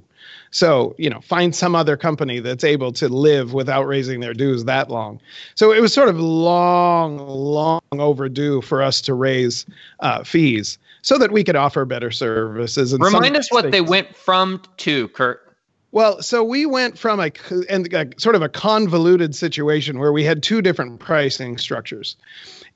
[0.50, 4.64] So you know, find some other company that's able to live without raising their dues
[4.64, 5.20] that long.
[5.54, 9.66] So it was sort of long, long overdue for us to raise
[10.00, 12.94] uh, fees so that we could offer better services.
[12.94, 15.54] And Remind us what they went from to, Kurt.
[15.92, 17.30] well, so we went from a
[17.68, 22.16] and a, sort of a convoluted situation where we had two different pricing structures.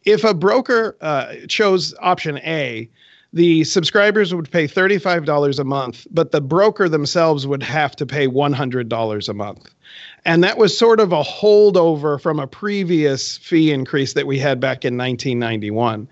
[0.04, 2.90] If a broker uh, chose option A,
[3.32, 8.26] the subscribers would pay $35 a month, but the broker themselves would have to pay
[8.26, 9.74] $100 a month.
[10.26, 14.60] And that was sort of a holdover from a previous fee increase that we had
[14.60, 16.08] back in 1991.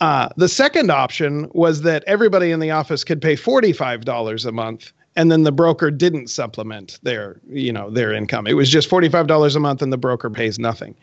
[0.00, 4.92] Uh, the second option was that everybody in the office could pay $45 a month
[5.16, 8.46] and then the broker didn't supplement their you know their income.
[8.46, 10.94] It was just $45 a month and the broker pays nothing.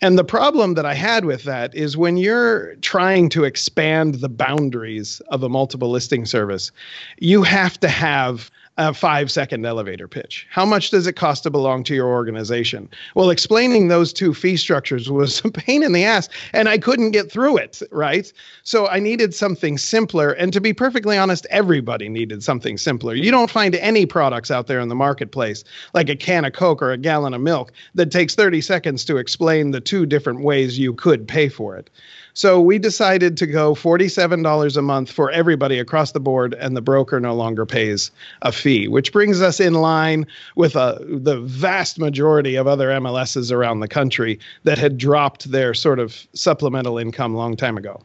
[0.00, 4.28] And the problem that i had with that is when you're trying to expand the
[4.28, 6.72] boundaries of a multiple listing service
[7.18, 10.46] you have to have a five second elevator pitch.
[10.50, 12.88] How much does it cost to belong to your organization?
[13.14, 17.12] Well, explaining those two fee structures was a pain in the ass, and I couldn't
[17.12, 18.32] get through it, right?
[18.64, 20.32] So I needed something simpler.
[20.32, 23.14] And to be perfectly honest, everybody needed something simpler.
[23.14, 25.62] You don't find any products out there in the marketplace,
[25.94, 29.18] like a can of Coke or a gallon of milk, that takes 30 seconds to
[29.18, 31.90] explain the two different ways you could pay for it.
[32.34, 36.82] So we decided to go $47 a month for everybody across the board, and the
[36.82, 38.10] broker no longer pays
[38.42, 43.52] a fee, which brings us in line with uh, the vast majority of other MLSs
[43.52, 48.00] around the country that had dropped their sort of supplemental income long time ago.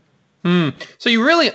[0.45, 0.69] Hmm.
[0.99, 1.51] So you really,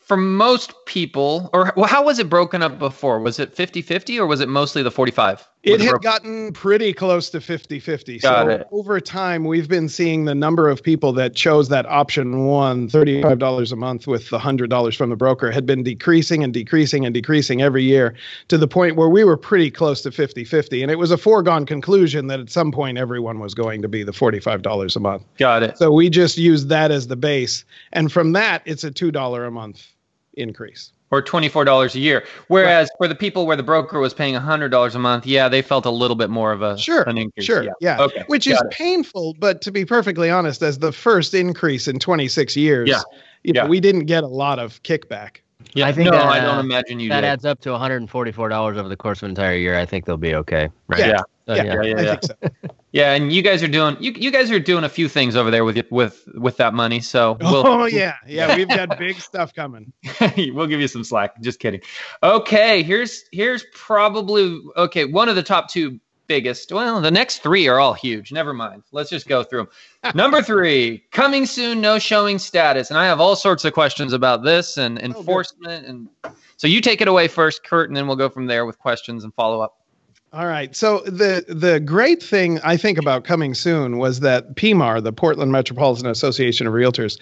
[0.00, 3.20] for most people, or well, how was it broken up before?
[3.20, 5.48] Was it 50 50 or was it mostly the 45?
[5.64, 8.20] It had gotten pretty close to 50 50.
[8.20, 8.68] Got So it.
[8.70, 13.72] over time, we've been seeing the number of people that chose that option one, $35
[13.72, 17.60] a month with the $100 from the broker, had been decreasing and decreasing and decreasing
[17.60, 18.14] every year
[18.48, 20.82] to the point where we were pretty close to 50 50.
[20.82, 24.04] And it was a foregone conclusion that at some point everyone was going to be
[24.04, 25.24] the $45 a month.
[25.38, 25.76] Got it.
[25.76, 27.64] So we just used that as the base.
[27.92, 29.86] And from that, it's a $2 a month
[30.34, 30.92] increase.
[31.10, 32.24] Or $24 a year.
[32.48, 35.86] Whereas for the people where the broker was paying $100 a month, yeah, they felt
[35.86, 37.46] a little bit more of a Sure, an increase.
[37.46, 37.66] Sure.
[37.80, 37.98] Yeah.
[37.98, 38.24] Okay.
[38.26, 38.70] Which is it.
[38.70, 43.00] painful, but to be perfectly honest, as the first increase in 26 years, Yeah,
[43.42, 43.68] you know, yeah.
[43.68, 45.36] we didn't get a lot of kickback.
[45.74, 47.26] Yeah, I think no, that, I don't uh, imagine you that did.
[47.26, 49.78] adds up to $144 over the course of an entire year.
[49.78, 50.68] I think they'll be okay.
[50.88, 51.00] Right?
[51.00, 51.06] Yeah.
[51.06, 51.22] Yeah.
[51.48, 51.74] Oh, so, Yeah.
[51.74, 52.16] yeah, yeah, I yeah.
[52.16, 52.68] think so.
[52.92, 55.50] Yeah, and you guys are doing you, you guys are doing a few things over
[55.50, 57.00] there with y- with with that money.
[57.00, 58.56] So oh, we'll oh yeah, yeah.
[58.56, 59.92] We've got big stuff coming.
[60.36, 61.40] we'll give you some slack.
[61.40, 61.80] Just kidding.
[62.22, 65.04] Okay, here's here's probably okay.
[65.04, 66.72] One of the top two biggest.
[66.72, 68.32] Well, the next three are all huge.
[68.32, 68.82] Never mind.
[68.92, 69.68] Let's just go through
[70.02, 70.12] them.
[70.14, 74.44] Number three, coming soon, no showing status, and I have all sorts of questions about
[74.44, 75.86] this and oh, enforcement.
[75.86, 76.08] and
[76.56, 79.24] so you take it away first, Kurt, and then we'll go from there with questions
[79.24, 79.78] and follow up.
[80.30, 80.76] All right.
[80.76, 85.52] So the the great thing I think about coming soon was that PMAR, the Portland
[85.52, 87.18] Metropolitan Association of Realtors,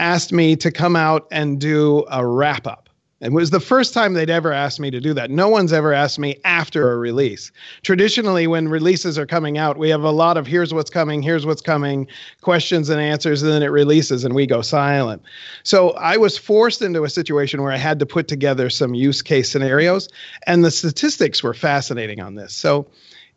[0.00, 2.87] asked me to come out and do a wrap up.
[3.20, 5.28] It was the first time they'd ever asked me to do that.
[5.28, 7.50] No one's ever asked me after a release.
[7.82, 11.44] Traditionally, when releases are coming out, we have a lot of here's what's coming, here's
[11.44, 12.06] what's coming,
[12.42, 15.20] questions and answers, and then it releases and we go silent.
[15.64, 19.20] So I was forced into a situation where I had to put together some use
[19.20, 20.08] case scenarios,
[20.46, 22.54] and the statistics were fascinating on this.
[22.54, 22.86] So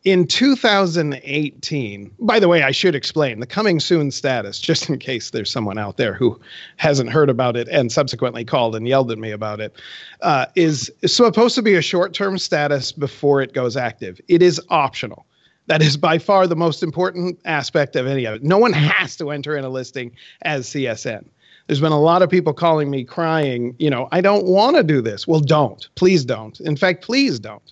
[0.03, 5.29] in 2018, by the way, I should explain the coming soon status, just in case
[5.29, 6.39] there's someone out there who
[6.77, 9.75] hasn't heard about it and subsequently called and yelled at me about it,
[10.21, 14.19] uh, is supposed to be a short term status before it goes active.
[14.27, 15.27] It is optional.
[15.67, 18.43] That is by far the most important aspect of any of it.
[18.43, 20.11] No one has to enter in a listing
[20.41, 21.25] as CSN.
[21.67, 24.83] There's been a lot of people calling me crying, you know, I don't want to
[24.83, 25.27] do this.
[25.27, 25.87] Well, don't.
[25.93, 26.59] Please don't.
[26.61, 27.71] In fact, please don't.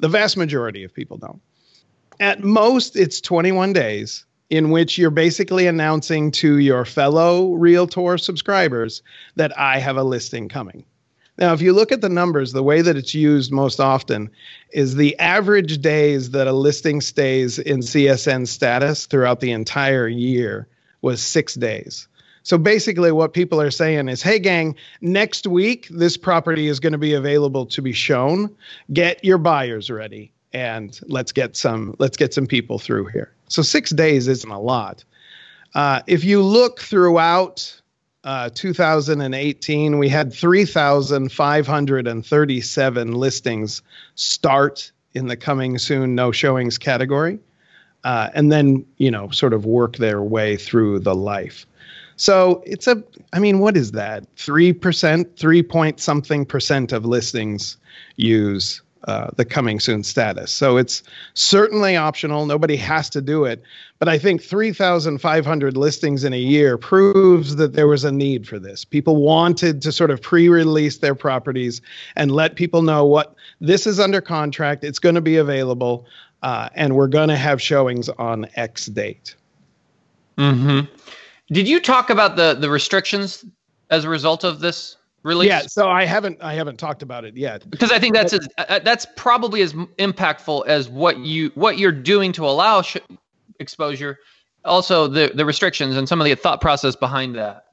[0.00, 1.40] The vast majority of people don't.
[2.20, 9.02] At most, it's 21 days in which you're basically announcing to your fellow Realtor subscribers
[9.36, 10.84] that I have a listing coming.
[11.38, 14.30] Now, if you look at the numbers, the way that it's used most often
[14.70, 20.68] is the average days that a listing stays in CSN status throughout the entire year
[21.02, 22.06] was six days.
[22.44, 26.92] So basically, what people are saying is, hey, gang, next week, this property is going
[26.92, 28.54] to be available to be shown.
[28.92, 33.32] Get your buyers ready and let's get some let's get some people through here.
[33.48, 35.04] So six days isn't a lot.
[35.74, 37.78] Uh, if you look throughout
[38.22, 43.82] uh, 2018, we had 3,537 listings
[44.14, 47.38] start in the coming soon no showings category,
[48.04, 51.66] uh, and then you know sort of work their way through the life.
[52.16, 54.24] So it's a, I mean, what is that?
[54.36, 57.76] Three percent, three point something percent of listings
[58.16, 60.50] use uh, the coming soon status.
[60.50, 61.02] So it's
[61.34, 62.46] certainly optional.
[62.46, 63.62] Nobody has to do it.
[63.98, 68.58] But I think 3,500 listings in a year proves that there was a need for
[68.58, 68.84] this.
[68.84, 71.82] People wanted to sort of pre release their properties
[72.16, 76.06] and let people know what this is under contract, it's going to be available,
[76.42, 79.34] uh, and we're going to have showings on X date.
[80.38, 80.90] Mm-hmm.
[81.52, 83.44] Did you talk about the the restrictions
[83.90, 85.48] as a result of this release?
[85.48, 87.68] Yeah, so I haven't I haven't talked about it yet.
[87.68, 91.92] because I think that's as, uh, that's probably as impactful as what you what you're
[91.92, 92.98] doing to allow sh-
[93.58, 94.18] exposure.
[94.64, 97.64] Also, the the restrictions and some of the thought process behind that.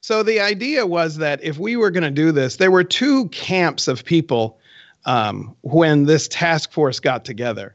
[0.00, 3.28] So the idea was that if we were going to do this, there were two
[3.30, 4.58] camps of people
[5.06, 7.74] um, when this task force got together.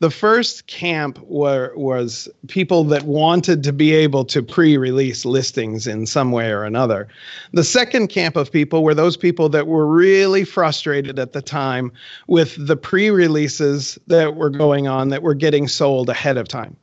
[0.00, 5.86] The first camp were, was people that wanted to be able to pre release listings
[5.86, 7.08] in some way or another.
[7.52, 11.92] The second camp of people were those people that were really frustrated at the time
[12.28, 16.76] with the pre releases that were going on that were getting sold ahead of time.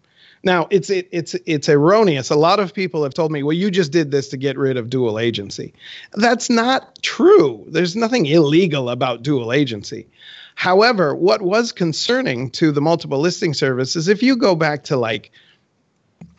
[0.44, 2.30] Now it's it, it's it's erroneous.
[2.30, 4.78] A lot of people have told me, "Well, you just did this to get rid
[4.78, 5.74] of dual agency."
[6.14, 7.66] That's not true.
[7.68, 10.06] There's nothing illegal about dual agency.
[10.58, 14.98] However, what was concerning to the multiple listing service is if you go back to
[14.98, 15.30] like,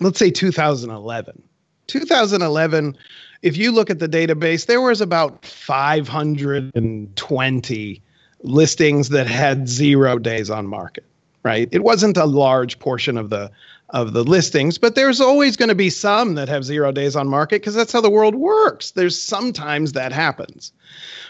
[0.01, 1.41] let's say 2011.
[1.87, 2.97] 2011,
[3.43, 8.03] if you look at the database, there was about 520
[8.43, 11.05] listings that had zero days on market,
[11.45, 11.69] right?
[11.71, 13.53] It wasn't a large portion of the
[13.91, 17.27] of the listings, but there's always going to be some that have zero days on
[17.27, 18.91] market because that's how the world works.
[18.91, 20.73] There's sometimes that happens.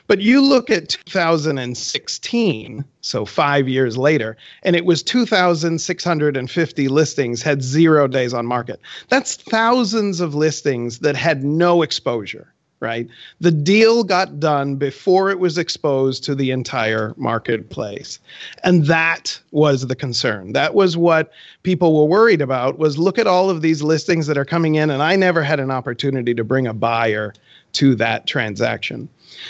[0.08, 7.62] But you look at 2016, so five years later, and it was 2,650 listings had
[7.62, 8.80] zero days on market.
[9.08, 13.08] That's thousands of listings that had no exposure, right?
[13.40, 18.20] The deal got done before it was exposed to the entire marketplace.
[18.64, 20.52] And that was the concern.
[20.52, 21.32] That was what
[21.62, 24.90] people were worried about was look at all of these listings that are coming in
[24.90, 27.34] and I never had an opportunity to bring a buyer
[27.72, 29.08] to that transaction.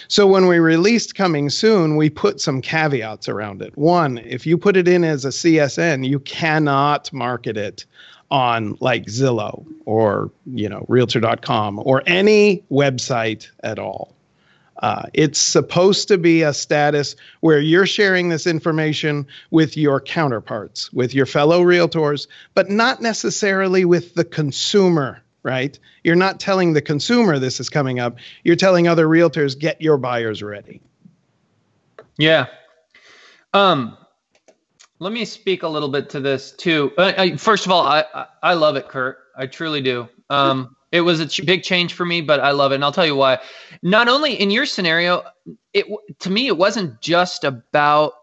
[0.09, 3.77] So when we released Coming Soon, we put some caveats around it.
[3.77, 7.87] One, if you put it in as a CSN, you cannot market it
[8.31, 14.15] on like Zillow or, you know, realtor.com or any website at all.
[14.81, 20.93] Uh, it's supposed to be a status where you're sharing this information with your counterparts,
[20.93, 25.77] with your fellow realtors, but not necessarily with the consumer, right?
[26.05, 28.19] You're not telling the consumer this is coming up.
[28.45, 30.81] You're telling other realtors, get your buyers ready.
[32.17, 32.47] Yeah.
[33.53, 33.97] Um,
[35.01, 36.93] let me speak a little bit to this too.
[36.99, 39.19] Uh, I, first of all, I, I, I love it, Kurt.
[39.37, 40.09] I truly do.
[40.31, 42.93] Um, it was a ch- big change for me, but I love it, and I'll
[42.93, 43.39] tell you why.
[43.83, 45.25] Not only in your scenario,
[45.73, 45.87] it
[46.21, 48.15] to me it wasn't just about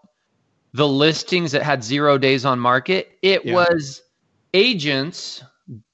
[0.74, 3.18] the listings that had zero days on market.
[3.22, 3.54] It Yeah.
[3.54, 4.02] was
[4.54, 5.44] agents,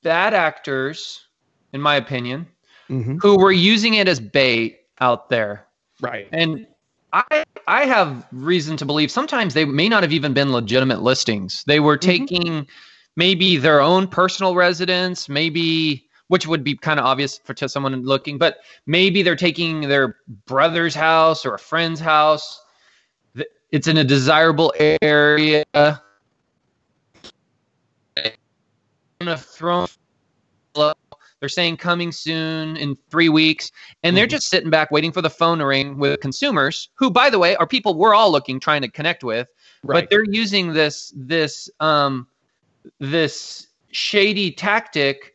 [0.01, 1.27] bad actors,
[1.73, 2.47] in my opinion,
[2.88, 5.67] hmm who were using it as bait out there.
[5.99, 6.27] Right.
[6.32, 6.65] And
[7.14, 11.64] I I have reason to believe sometimes they may not have even been legitimate listings.
[11.66, 12.09] They were mm-hmm.
[12.09, 12.68] taking
[13.16, 17.93] maybe their own personal residence, maybe which would be kind of obvious for to someone
[18.03, 22.64] looking, but maybe they're taking their brother's house or a friend's house.
[23.72, 25.66] It's in a desirable area.
[25.74, 25.97] Gonna
[29.38, 29.88] throw
[31.41, 33.71] they're saying coming soon in three weeks,
[34.03, 34.31] and they're Mhm.
[34.31, 37.55] just sitting back waiting for the phone to ring with consumers who, by the way,
[37.55, 39.47] are people we're all looking trying to connect with,
[39.83, 40.03] Right.
[40.03, 42.27] but they're using this this um
[42.99, 45.33] this shady tactic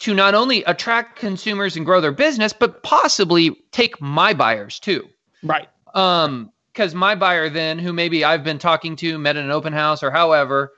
[0.00, 5.06] to not only attract consumers and grow their business, but possibly take my buyers too.
[5.42, 5.68] right.
[5.94, 9.72] Um, because my buyer then, who maybe I've been talking to, met in an open
[9.72, 10.72] house or however,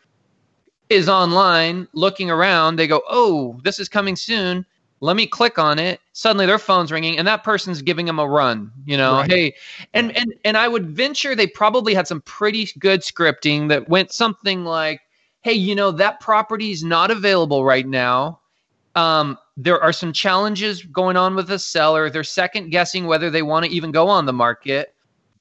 [0.93, 2.77] is online looking around.
[2.77, 4.67] They go, "Oh, this is coming soon."
[5.01, 6.01] Let me click on it.
[6.13, 8.71] Suddenly, their phone's ringing, and that person's giving them a run.
[8.87, 9.31] You know, Right.
[9.31, 9.55] hey,
[9.95, 14.13] and and and I would venture they probably had some pretty good scripting that went
[14.13, 15.01] something like,
[15.43, 18.39] "Hey, you know that property's not available right now.
[18.95, 22.09] Um, there are some challenges going on with the seller.
[22.09, 24.95] They're second guessing whether they want to even go on the market.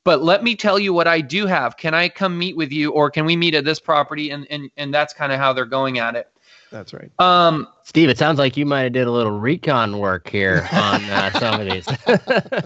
[0.03, 1.77] But let me tell you what I do have.
[1.77, 4.31] Can I come meet with you, or can we meet at this property?
[4.31, 6.27] And and and that's kind of how they're going at it.
[6.71, 7.11] That's right.
[7.19, 11.03] Um, Steve, it sounds like you might have did a little recon work here on
[11.03, 11.85] uh, some of these.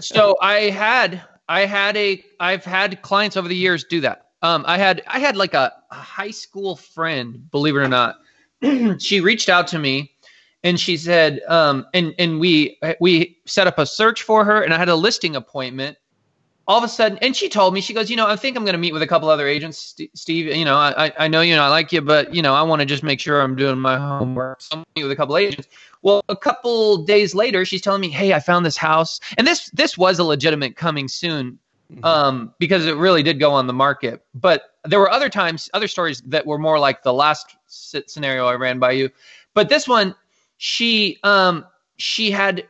[0.06, 4.28] so I had I had a I've had clients over the years do that.
[4.42, 8.16] Um, I had I had like a, a high school friend, believe it or not.
[8.98, 10.12] she reached out to me
[10.66, 14.74] and she said, um, and and we we set up a search for her, and
[14.74, 15.96] I had a listing appointment.
[16.68, 18.64] All of a sudden, and she told me, she goes, you know, I think I'm
[18.64, 20.46] going to meet with a couple other agents, St- Steve.
[20.54, 22.80] You know, I I- know you know I like you, but you know, I want
[22.80, 24.60] to just make sure I'm doing my homework.
[24.62, 25.68] So I'm meet with a couple agents.
[26.02, 29.70] Well, a couple days later, she's telling me, "Hey, I found this house," and this
[29.70, 31.58] this was a legitimate coming soon,
[32.02, 34.24] um, because it really did go on the market.
[34.34, 38.54] But there were other times, other stories that were more like the last scenario I
[38.54, 39.10] ran by you.
[39.54, 40.14] But this one,
[40.58, 41.64] she um
[41.96, 42.66] she had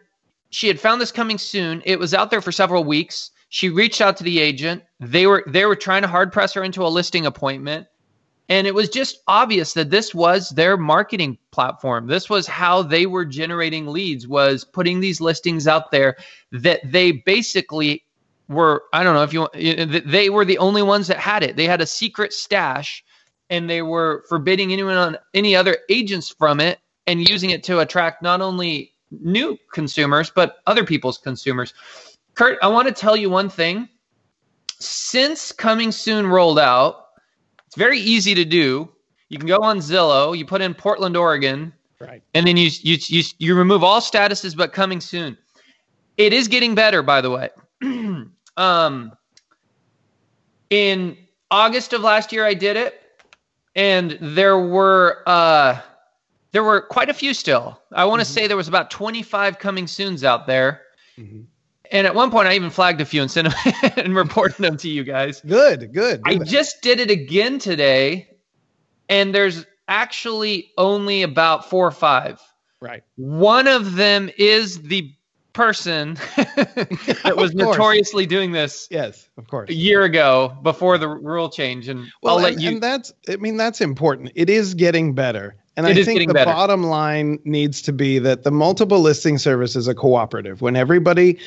[0.50, 1.82] she had found this coming soon.
[1.84, 3.30] It was out there for several weeks.
[3.56, 4.82] She reached out to the agent.
[5.00, 7.86] They were they were trying to hard press her into a listing appointment.
[8.50, 12.06] And it was just obvious that this was their marketing platform.
[12.06, 16.18] This was how they were generating leads was putting these listings out there
[16.52, 18.04] that they basically
[18.46, 19.48] were I don't know if you
[20.04, 21.56] they were the only ones that had it.
[21.56, 23.02] They had a secret stash
[23.48, 27.78] and they were forbidding anyone on any other agents from it and using it to
[27.78, 31.72] attract not only new consumers but other people's consumers.
[32.36, 33.88] Kurt, I want to tell you one thing.
[34.78, 37.06] Since coming soon rolled out,
[37.66, 38.90] it's very easy to do.
[39.30, 42.22] You can go on Zillow, you put in Portland, Oregon, Right.
[42.34, 45.36] and then you you you, you remove all statuses but coming soon.
[46.18, 47.48] It is getting better, by the way.
[48.58, 49.12] um,
[50.68, 51.16] in
[51.50, 53.00] August of last year, I did it,
[53.74, 55.80] and there were uh,
[56.52, 57.80] there were quite a few still.
[57.92, 58.30] I want to Mhm.
[58.30, 60.82] say there was about twenty five coming soons out there.
[61.18, 61.46] Mhm.
[61.92, 64.76] And at one point, I even flagged a few and sent them and reported them
[64.78, 65.40] to you guys.
[65.46, 65.92] Good.
[65.92, 66.20] Good.
[66.24, 66.46] I that.
[66.46, 68.28] just did it again today,
[69.08, 72.40] and there's actually only about four or five.
[72.80, 73.02] right.
[73.16, 75.12] One of them is the
[75.52, 79.26] person that was notoriously doing this Yes.
[79.38, 79.70] Of course.
[79.70, 81.88] a year ago before the rule change.
[81.88, 82.68] And Well, I'll let and, you.
[82.72, 84.32] and that's I mean that's important.
[84.34, 85.56] It is getting better.
[85.76, 86.50] And It I think the better.
[86.50, 90.62] bottom line needs to be that the multiple listing service is a cooperative.
[90.62, 91.38] When everybody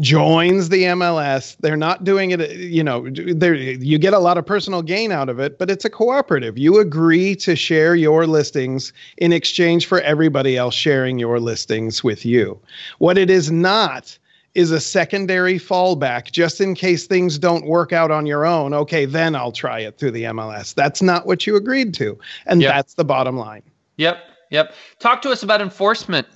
[0.00, 4.82] joins the MLS, they're not doing it, you know, you get a lot of personal
[4.82, 6.58] gain out of it, but it's a cooperative.
[6.58, 12.26] You agree to share your listings in exchange for everybody else sharing your listings with
[12.26, 12.58] you.
[12.98, 14.18] What it is not
[14.56, 18.72] is a secondary fallback just in case things don't work out on your own.
[18.74, 20.74] Okay, then I'll try it through the MLS.
[20.74, 22.18] That's not what you agreed to.
[22.46, 22.74] And Yep.
[22.74, 23.62] that's the bottom line.
[23.96, 24.18] Yep,
[24.50, 24.74] yep.
[24.98, 26.26] Talk to us about enforcement.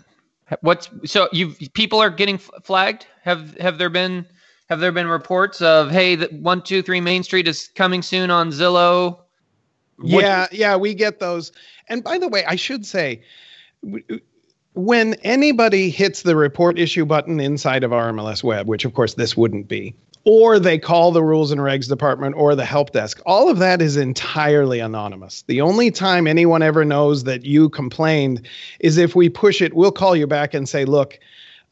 [0.62, 3.06] What's so you people are getting flagged?
[3.22, 4.26] Have have there been
[4.68, 8.30] Have there been reports of hey, that one two three Main Street is coming soon
[8.30, 9.18] on Zillow?
[9.98, 11.52] What- Yeah, yeah, we get those.
[11.88, 13.22] And by the way, I should say,
[14.74, 19.36] when anybody hits the report issue button inside of RMLS Web, which of course this
[19.36, 19.94] wouldn't be,
[20.24, 23.80] or they call the rules and regs department or the help desk, all of that
[23.80, 25.42] is entirely anonymous.
[25.42, 28.46] The only time anyone ever knows that you complained
[28.80, 31.18] is if we push it, we'll call you back and say, look,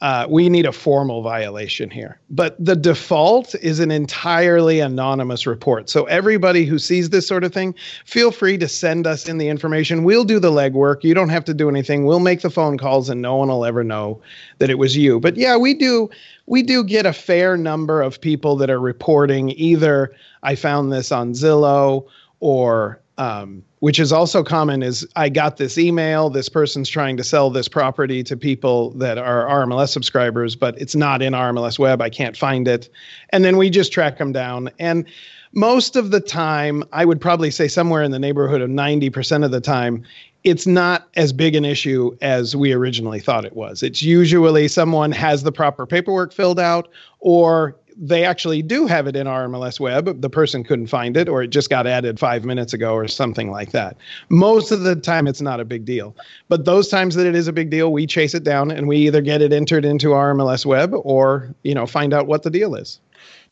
[0.00, 2.20] uh, we need a formal violation here.
[2.30, 5.90] But the default is an entirely anonymous report.
[5.90, 7.74] So everybody who sees this sort of thing,
[8.04, 10.04] feel free to send us in the information.
[10.04, 11.02] We'll do the legwork.
[11.02, 12.04] You don't have to do anything.
[12.04, 14.22] We'll make the phone calls, and no one will ever know
[14.58, 15.18] that it was you.
[15.18, 16.08] But yeah, we do.
[16.48, 21.12] We do get a fair number of people that are reporting either I found this
[21.12, 22.06] on Zillow
[22.40, 26.30] or um, which is also common is I got this email.
[26.30, 30.94] This person's trying to sell this property to people that are RMLS subscribers, but it's
[30.94, 32.00] not in RMLS Web.
[32.00, 32.88] I can't find it.
[33.30, 34.70] And then we just track them down.
[34.78, 35.04] And
[35.52, 39.50] most of the time, I would probably say somewhere in the neighborhood of 90% of
[39.50, 40.04] the time,
[40.44, 43.82] it's not as big an issue as we originally thought it was.
[43.82, 46.88] It's usually someone has the proper paperwork filled out
[47.20, 50.20] or they actually do have it in RMLS Web.
[50.20, 53.50] The person couldn't find it, or it just got added five minutes ago, or something
[53.50, 53.96] like that.
[54.28, 56.14] Most of the time, it's not a big deal.
[56.48, 58.98] But those times that it is a big deal, we chase it down and we
[58.98, 62.76] either get it entered into RMLS Web or you know find out what the deal
[62.76, 63.00] is.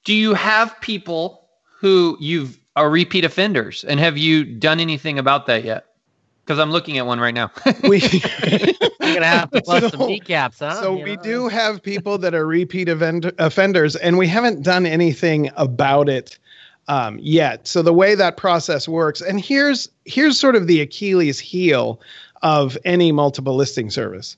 [0.04, 1.48] Do you have people
[1.80, 5.86] who you've are repeat offenders, and have you done anything about that yet?
[6.46, 7.50] Because I'm looking at one right now.
[7.82, 10.80] We You're gonna have to plus So- some kneecaps, huh?
[10.80, 11.22] So You we know?
[11.22, 16.38] do have people that are repeat event- offenders, and we haven't done anything about it
[16.88, 17.66] um, yet.
[17.66, 22.00] So the way that process works, and here's here's sort of the Achilles heel
[22.42, 24.36] of any multiple listing service.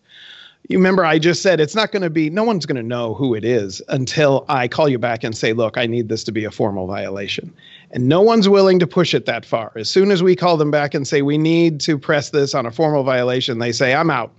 [0.67, 3.15] You remember I just said it's not going to be no one's going to know
[3.15, 6.33] who it is until I call you back and say, "Look, I need this to
[6.33, 7.53] be a formal violation."
[7.91, 9.73] And no one's willing to push it that far.
[9.77, 12.67] As soon as we call them back and say, "We need to press this on
[12.67, 14.31] a formal violation," they say, "I'm out.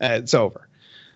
[0.00, 0.66] Uh, it's over."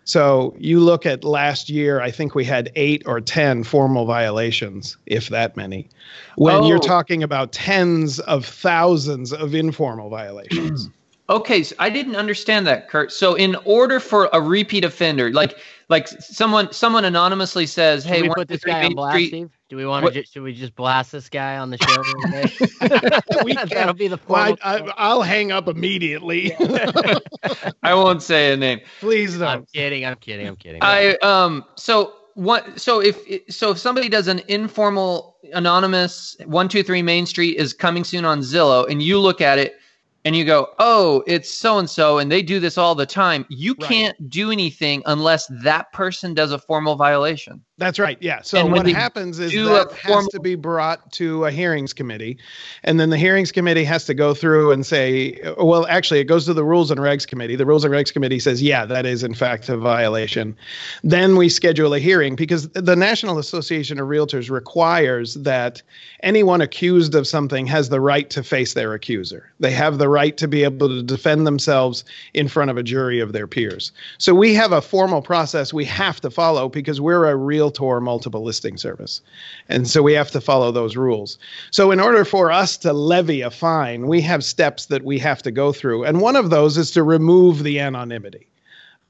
[0.04, 4.96] So you look at last year, I think we had eight or 10 formal violations,
[5.06, 5.88] if that many.
[6.36, 6.68] When Oh.
[6.68, 10.88] you're talking about tens of thousands of informal violations.
[11.32, 13.10] Okay, so I didn't understand that, Kurt.
[13.10, 15.56] So in order for a repeat offender, like
[15.88, 19.50] like someone someone anonymously says, Should "Hey, we put this guy on blast, Steve?
[19.70, 20.12] Do we want to?
[20.12, 23.20] Ju- should we just blast this guy on the show today?
[23.44, 24.92] We That'll be the Well, formal.
[24.98, 26.54] I, I, will hang up immediately.
[27.82, 28.82] I won't say a name.
[29.00, 29.48] Please don't.
[29.48, 30.04] I'm kidding.
[30.04, 30.46] I'm kidding.
[30.46, 30.82] I'm kidding.
[30.82, 33.18] I um so what so if
[33.48, 38.26] so if somebody does an informal anonymous one two three Main Street is coming soon
[38.26, 39.76] on Zillow and you look at it
[40.24, 43.44] and you go oh it's so and so and they do this all the time
[43.48, 43.88] you Right.
[43.88, 47.62] can't do anything unless that person does a formal violation.
[47.82, 48.16] That's right.
[48.20, 48.42] Yeah.
[48.42, 52.38] So what happens is that a has to be brought to a hearings committee,
[52.84, 56.46] and then the hearings committee has to go through and say, well, actually, it goes
[56.46, 57.56] to the rules and regs committee.
[57.56, 60.56] The rules and regs committee says, yeah, that is in fact a violation.
[61.02, 65.82] Then we schedule a hearing because the National Association of Realtors requires that
[66.22, 69.52] anyone accused of something has the right to face their accuser.
[69.58, 73.18] They have the right to be able to defend themselves in front of a jury
[73.18, 73.90] of their peers.
[74.18, 77.34] So we have a formal process we have to follow because we're a
[77.80, 79.20] realtor multiple listing service.
[79.68, 81.38] And so we have to follow those rules.
[81.70, 85.42] So in order for us to levy a fine, we have steps that we have
[85.42, 86.04] to go through.
[86.04, 88.46] And one of those is to remove the anonymity.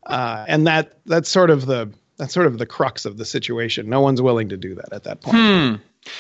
[0.07, 3.89] Uh, and that that's sort of the that's sort of the crux of the situation.
[3.89, 5.37] No one's willing to do that at that point.
[5.37, 5.75] Hmm.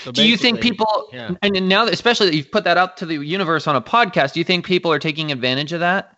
[0.05, 1.35] So Do you think people yeah.
[1.43, 4.35] and now that especially that you've put that out to the universe on a podcast,
[4.35, 6.17] do you think people are taking advantage of that?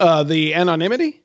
[0.00, 1.22] Uh, the anonymity?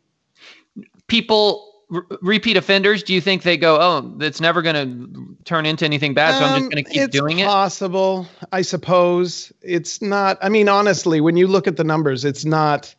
[1.07, 5.65] People r- repeat offenders, do you think they go, "Oh, it's never going to turn
[5.65, 7.43] into anything bad, so I'm just Um, going to keep doing it"?
[7.43, 9.51] It's Possible, I suppose.
[9.61, 10.37] It's not.
[10.41, 12.93] I mean, honestly, when you look at the numbers, it's not.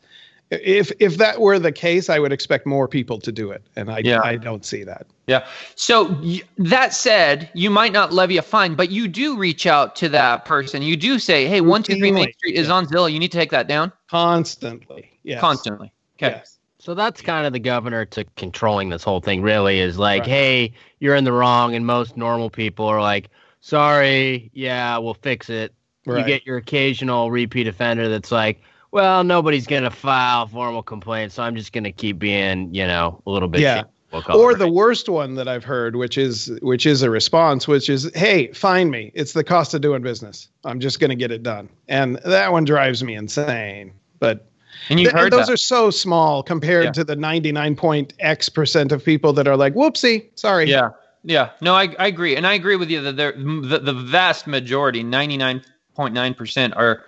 [0.51, 3.91] If if that were the case, I would expect more people to do it, and
[3.91, 4.23] I Yeah.
[4.25, 5.07] I don't see that.
[5.27, 5.45] Yeah.
[5.75, 9.95] So y- that said, you might not levy a fine, but you do reach out
[9.97, 10.81] to that person.
[10.81, 12.73] You do say, "Hey, one two three Main Street is yeah.
[12.73, 13.13] on Zillow.
[13.13, 15.39] You need to take that down Constantly, yes.
[15.39, 16.37] constantly." Okay.
[16.37, 16.58] Yes.
[16.81, 19.43] So that's kind of the governor to controlling this whole thing.
[19.43, 20.29] Really, is like, Right.
[20.29, 25.51] hey, you're in the wrong, and most normal people are like, sorry, yeah, we'll fix
[25.51, 25.75] it.
[26.07, 26.21] Right.
[26.21, 28.63] You get your occasional repeat offender that's like,
[28.93, 33.31] well, nobody's gonna file formal complaints, so I'm just gonna keep being, you know, a
[33.31, 33.61] little bit.
[33.61, 33.83] Yeah.
[34.11, 37.91] we'll or the worst one that I've heard, which is which is a response, which
[37.91, 39.11] is, "Hey, find me.
[39.15, 40.49] It's the cost of doing business.
[40.65, 43.93] I'm just going to get it done." And that one drives me insane.
[44.19, 44.48] But
[44.91, 45.53] And you've th- heard those that.
[45.53, 46.93] are so small compared Yeah.
[46.93, 50.91] to the 99 X percent of people that are like, "Whoopsie, sorry." yeah.
[51.25, 51.51] Yeah.
[51.61, 52.37] No, I, I agree.
[52.37, 57.05] And I agree with you that there, the, the vast majority, 99.9% are,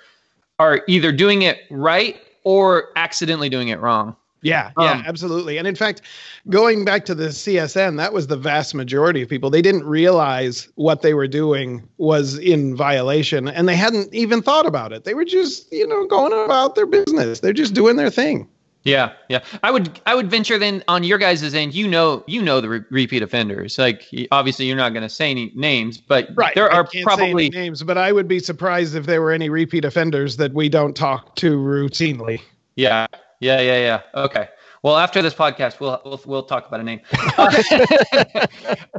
[0.58, 4.16] are either doing it right or accidentally doing it wrong.
[4.42, 5.58] Yeah, yeah, Um, absolutely.
[5.58, 6.02] And in fact,
[6.48, 9.50] going back to the CSN, that was the vast majority of people.
[9.50, 14.66] They didn't realize what they were doing was in violation and they hadn't even thought
[14.66, 15.04] about it.
[15.04, 17.40] They were just, you know, going about their business.
[17.40, 18.48] They're just doing their thing.
[18.82, 19.40] Yeah, yeah.
[19.62, 21.74] I would I would venture then on your guys' end.
[21.74, 23.76] You know, you know the re- repeat offenders.
[23.78, 26.98] Like obviously, you're not going to say any names, but there I are can't say
[26.98, 30.54] any probably names, but I would be surprised if there were any repeat offenders that
[30.54, 32.40] we don't talk to routinely.
[32.76, 33.06] yeah,
[33.40, 34.22] yeah, yeah, yeah.
[34.22, 34.48] Okay.
[34.82, 37.00] Well, after this podcast, we'll we'll, we'll talk about a name.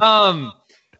[0.02, 0.52] um,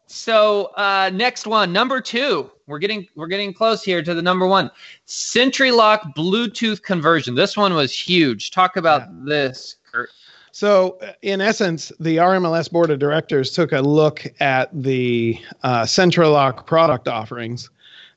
[0.06, 2.50] so uh, next one, number two.
[2.66, 4.70] We're getting we're getting close here to the number one.
[5.06, 7.34] SentriLock Bluetooth conversion.
[7.34, 8.50] This one was huge.
[8.50, 10.10] Talk about this, Kurt.
[10.52, 15.82] So, uh, in essence, the RMLS board of directors took a look at the uh,
[15.82, 17.70] SentriLock product offerings.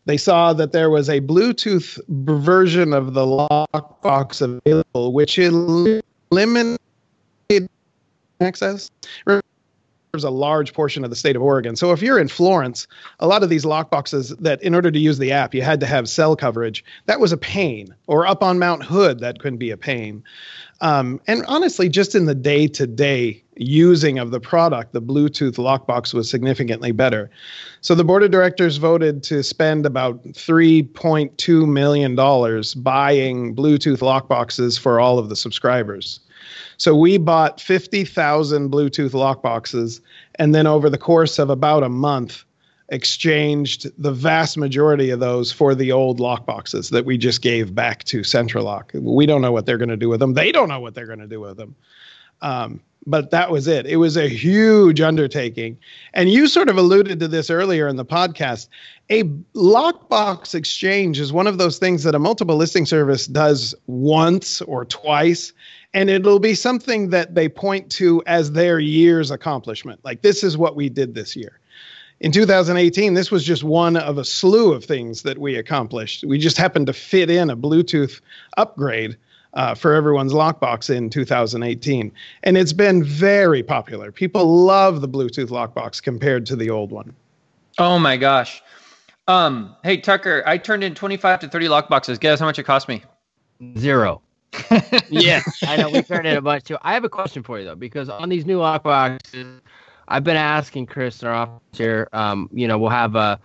[0.06, 6.80] They saw that there was a Bluetooth version of the lockbox available, which eliminated
[8.40, 8.92] access.
[9.26, 11.76] There's a large portion of the state of Oregon.
[11.76, 12.88] So, if you're in Florence,
[13.20, 15.86] a lot of these lockboxes that, in order to use the app, you had to
[15.86, 16.86] have cell coverage.
[17.08, 17.94] That was a pain.
[18.08, 20.24] Or up on Mount Hood, that couldn't be a pain.
[20.82, 25.56] Um, and honestly, just in the day to day using of the product, the Bluetooth
[25.56, 27.30] lockbox was significantly better.
[27.82, 35.00] So the board of directors voted to spend about $3.2 million buying Bluetooth lockboxes for
[35.00, 36.20] all of the subscribers.
[36.78, 40.02] So we bought 50,000 Bluetooth lockboxes,
[40.36, 42.44] and then over the course of about a month,
[42.90, 48.04] exchanged the vast majority of those for the old lockboxes that we just gave back
[48.06, 48.94] to SentriLock.
[48.94, 50.34] We don't know what they're going to do with them.
[50.34, 51.76] They don't know what they're going to do with them.
[52.42, 53.86] Um, but that was it.
[53.86, 55.78] It was a huge undertaking.
[56.14, 58.68] And you sort of alluded to this earlier in the podcast.
[59.10, 59.24] A
[59.54, 64.86] lockbox exchange is one of those things that a multiple listing service does once or
[64.86, 65.54] twice.
[65.94, 70.00] And it'll be something that they point to as their year's accomplishment.
[70.04, 71.60] Like, this is what we did this year
[72.20, 76.24] in 2018, this was just one of a slew of things that we accomplished.
[76.24, 78.22] We just happened to fit in a Bluetooth
[78.58, 79.18] upgrade
[79.54, 82.12] uh, for everyone's lockbox in 2018.
[82.44, 84.12] And it's been very popular.
[84.12, 87.14] People love the Bluetooth lockbox compared to the old one.
[87.78, 88.62] Oh my gosh.
[89.28, 92.20] Um, hey Tucker, I turned in 25 to 30 lockboxes.
[92.20, 93.04] Guess how much it cost me?
[93.78, 94.22] Zero.
[95.10, 96.78] yeah, I know we turned in a bunch too.
[96.82, 99.62] I have a question for you though, because on these new lock boxes,
[100.08, 102.10] I've been asking Chris our office here.
[102.14, 103.40] Um, you know, we'll have a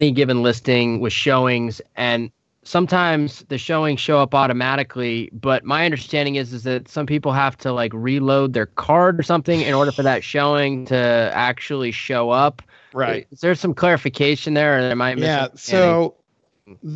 [0.00, 2.30] any given listing with showings, and
[2.62, 5.30] sometimes the showings show up automatically.
[5.32, 9.22] But my understanding is is that some people have to like reload their card or
[9.22, 12.62] something in order for that showing to actually show up.
[12.92, 13.26] Right.
[13.30, 15.48] Is there some clarification there, or am I Yeah.
[15.54, 16.14] So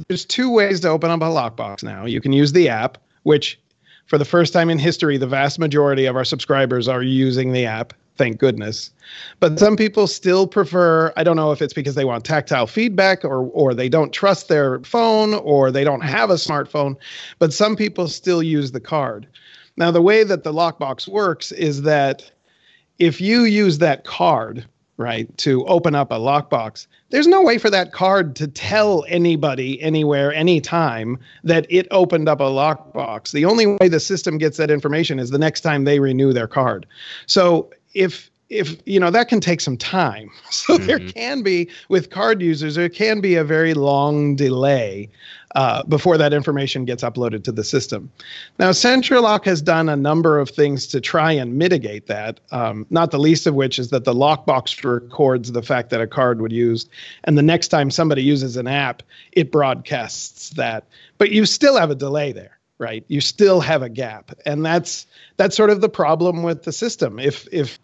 [0.08, 2.04] there's two ways to open up a lockbox now.
[2.04, 3.60] You can use the app, which
[4.06, 7.66] for the first time in history, the vast majority of our subscribers are using the
[7.66, 7.92] app.
[8.16, 8.92] Thank goodness.
[9.40, 13.24] But some people still prefer, I don't know if it's because they want tactile feedback
[13.24, 16.96] or or they don't trust their phone or they don't have a smartphone,
[17.40, 19.26] but some people still use the card.
[19.76, 22.30] Now the way that the lockbox works is that
[23.00, 24.64] if you use that card,
[24.96, 29.80] right, to open up a lockbox, there's no way for that card to tell anybody
[29.82, 33.32] anywhere anytime that it opened up a lockbox.
[33.32, 36.46] The only way the system gets that information is the next time they renew their
[36.46, 36.86] card.
[37.26, 40.30] So if if you know that can take some time.
[40.50, 45.10] So there can be with card users there can be a very long delay
[45.54, 48.10] uh, before that information gets uploaded to the system.
[48.58, 53.10] Now SentriLock has done a number of things to try and mitigate that um, not
[53.10, 56.52] the least of which is that the lockbox records the fact that a card was
[56.52, 56.88] used
[57.24, 60.84] and the next time somebody uses an app it broadcasts that.
[61.18, 65.06] But you still have a delay there right you still have a gap and that's
[65.36, 67.78] that's sort of the problem with the system if if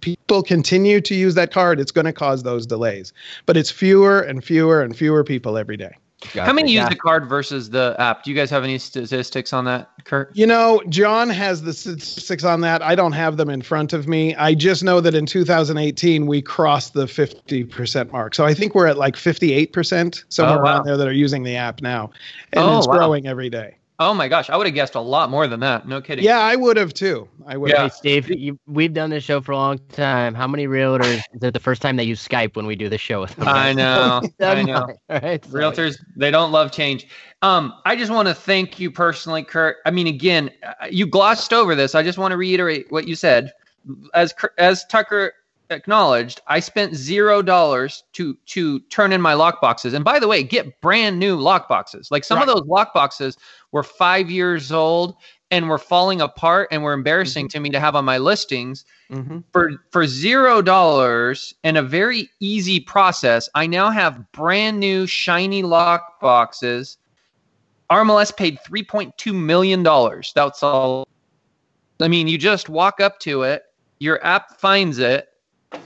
[0.00, 3.12] people continue to use that card it's going to cause those delays
[3.46, 5.92] but it's fewer and fewer and fewer people every day
[6.34, 6.88] How many use Yeah.
[6.88, 8.22] the card versus the app?
[8.24, 10.34] Do you guys have any statistics on that, Kurt?
[10.34, 12.80] You know, John has the statistics on that.
[12.82, 14.34] I don't have them in front of me.
[14.34, 18.34] I just know that in 2018 we crossed the 50% mark.
[18.34, 20.64] So I think we're at like 58% somewhere Oh, wow.
[20.64, 22.10] around there that are using the app now.
[22.54, 22.96] And Oh, it's wow.
[22.96, 23.76] growing every day.
[23.98, 25.88] Oh my gosh, I would have guessed a lot more than that.
[25.88, 26.22] No kidding.
[26.24, 27.28] Yeah, I would have too.
[27.46, 27.84] I would Yeah.
[27.84, 27.92] have.
[27.92, 30.34] Hey, Steve, you, we've done this show for a long time.
[30.34, 32.98] How many realtors is it the first time they use Skype when we do the
[32.98, 33.48] show with them?
[33.48, 34.20] I know.
[34.40, 34.82] I know.
[35.08, 35.42] All right.
[35.42, 37.06] so- Realtors, they don't love change.
[37.42, 39.76] Um, I just want to thank you personally, Kurt.
[39.86, 41.94] I mean, again, uh, you glossed over this.
[41.94, 43.52] I just want to reiterate what you said.
[44.14, 45.32] As as Tucker
[45.70, 49.94] acknowledged, I spent zero dollars to to turn in my lock boxes.
[49.94, 52.10] And by the way, get brand new lock boxes.
[52.10, 52.48] Like some Right.
[52.48, 53.36] of those lock boxes
[53.72, 55.16] were five years old
[55.50, 58.84] and were falling apart and were embarrassing to me to have on my listings.
[59.10, 59.44] Mhm.
[59.52, 65.62] For for zero dollars and a very easy process, I now have brand new shiny
[65.62, 66.98] lock boxes.
[67.90, 70.32] RMLS paid three point two million dollars.
[70.34, 71.06] That's all.
[72.00, 73.62] I mean, you just walk up to it,
[74.00, 75.28] your app finds it,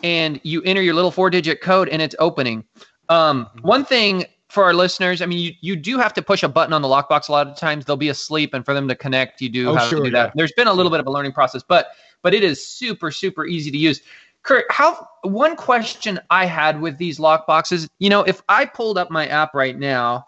[0.03, 2.64] and you enter your little four-digit code, and it's opening.
[3.09, 6.49] Um, one thing for our listeners, I mean, you, you do have to push a
[6.49, 7.84] button on the lockbox a lot of times.
[7.84, 10.11] They'll be asleep, and for them to connect, you do Oh, have sure, to do
[10.11, 10.26] that.
[10.28, 10.32] yeah.
[10.34, 11.88] There's been a little bit of a learning process, but
[12.22, 14.03] but it is super super easy to use.
[14.43, 19.11] Kurt, how one question I had with these lockboxes, you know, if I pulled up
[19.11, 20.26] my app right now,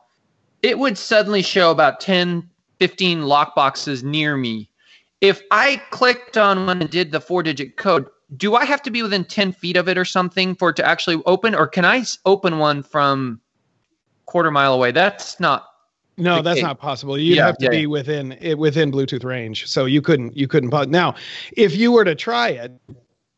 [0.63, 2.49] it would suddenly show about 10,
[2.79, 4.69] 15 lock boxes near me.
[5.23, 8.07] If I clicked on one and did the four digit code,
[8.37, 10.87] do I have to be within 10 feet of it or something for it to
[10.87, 11.55] actually open?
[11.55, 13.41] Or can I open one from
[14.27, 14.93] quarter mile away?
[14.93, 15.67] That's not.
[16.17, 16.63] No, that's case.
[16.63, 17.19] not possible.
[17.19, 17.87] You'd Yeah, have to yeah, be yeah.
[17.87, 20.91] within it within Bluetooth range, so you couldn't you couldn't.
[20.91, 21.15] Now,
[21.57, 22.73] if you were to try it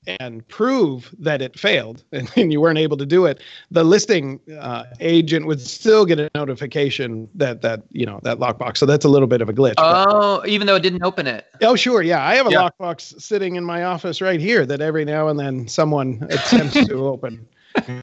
[0.06, 3.40] and prove that it failed and, and you weren't able to do it,
[3.70, 8.78] the listing uh, agent would still get a notification that that you know that lockbox.
[8.78, 9.74] So that's a little bit of a glitch.
[9.76, 11.46] but- Oh, even though it didn't open it.
[11.62, 12.02] Oh, sure.
[12.02, 12.24] Yeah.
[12.26, 12.68] I have a Yeah.
[12.80, 16.94] lockbox sitting in my office right here that every now and then someone attempts to
[17.06, 17.46] open.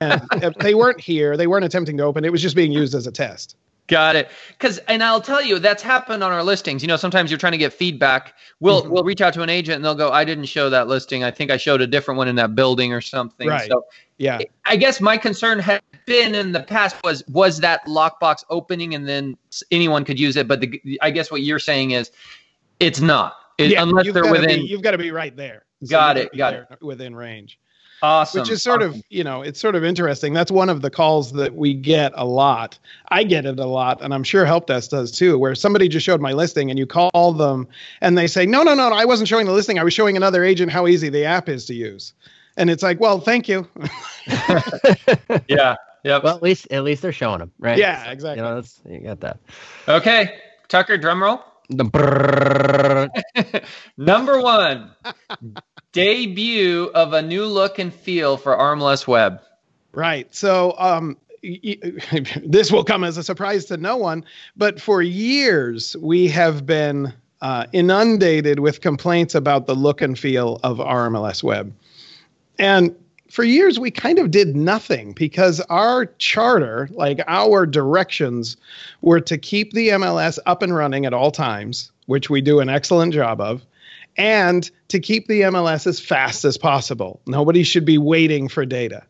[0.01, 2.25] And if they weren't here, they weren't attempting to open.
[2.25, 3.55] It was just being used as a test.
[3.91, 4.29] Got it.
[4.47, 6.81] Because, and I'll tell you, that's happened on our listings.
[6.81, 8.35] You know, sometimes you're trying to get feedback.
[8.61, 8.89] We'll Mhm.
[8.89, 11.25] we'll reach out to an agent and they'll go, "I didn't show that listing.
[11.25, 13.69] I think I showed a different one in that building or something." Right.
[13.69, 13.85] So,
[14.17, 14.39] Yeah.
[14.63, 19.09] I guess my concern had been in the past was was that lockbox opening and
[19.09, 19.35] then
[19.71, 20.47] anyone could use it.
[20.47, 22.11] But the, I guess what you're saying is,
[22.79, 23.83] it's not It- yeah.
[23.83, 24.61] unless they're within.
[24.61, 25.65] Be, you've got to be right there.
[25.89, 27.59] Got it, got there Within range.
[28.01, 28.41] Awesome.
[28.41, 28.99] Which is sort awesome.
[28.99, 30.33] of, you know, it's sort of interesting.
[30.33, 32.77] That's one of the calls that we get a lot.
[33.09, 36.05] I get it a lot, and I'm sure Help Desk does too, where somebody just
[36.05, 37.67] showed my listing and you call them
[38.01, 39.79] and they say, no, no, no, no, I wasn't showing the listing.
[39.79, 42.13] I was showing another agent how easy the app is to use.
[42.57, 43.67] And it's like, well, thank you.
[45.47, 45.75] yeah.
[46.03, 46.19] Yeah.
[46.23, 47.77] Well, at least at least they're showing them, right?
[47.77, 48.41] yeah, You exactly.
[48.41, 49.39] know, that's you got that.
[49.87, 50.39] okay.
[50.67, 51.43] Tucker, drum roll.
[51.69, 53.63] The.
[53.97, 54.91] Number one,
[55.91, 59.41] debut of a new look and feel for RMLS Web.
[59.93, 60.33] Right.
[60.33, 61.17] So um,
[62.45, 64.23] this will come as a surprise to no one,
[64.55, 70.59] but for years we have been uh, inundated with complaints about the look and feel
[70.63, 71.73] of RMLS Web.
[72.59, 72.95] And
[73.31, 78.57] for years we kind of did nothing because our charter, like our directions,
[79.01, 82.69] were to keep the MLS up and running at all times, which we do an
[82.69, 83.65] excellent job of,
[84.17, 87.21] and to keep the MLS as fast as possible.
[87.25, 89.03] Nobody should be waiting for data.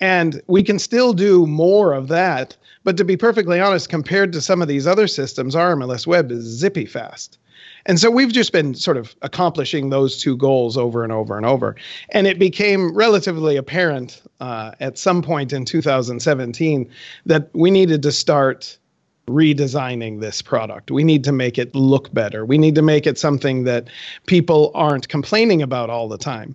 [0.00, 2.56] And we can still do more of that.
[2.84, 6.44] But to be perfectly honest, compared to some of these other systems, RMLS Web is
[6.44, 7.38] zippy fast.
[7.86, 11.46] And so we've just been sort of accomplishing those two goals over and over and
[11.46, 11.76] over.
[12.10, 16.88] And it became relatively apparent uh, at some point in 2017
[17.26, 18.78] that we needed to start
[19.26, 20.90] redesigning this product.
[20.90, 22.44] We need to make it look better.
[22.44, 23.88] We need to make it something that
[24.26, 26.54] people aren't complaining about all the time.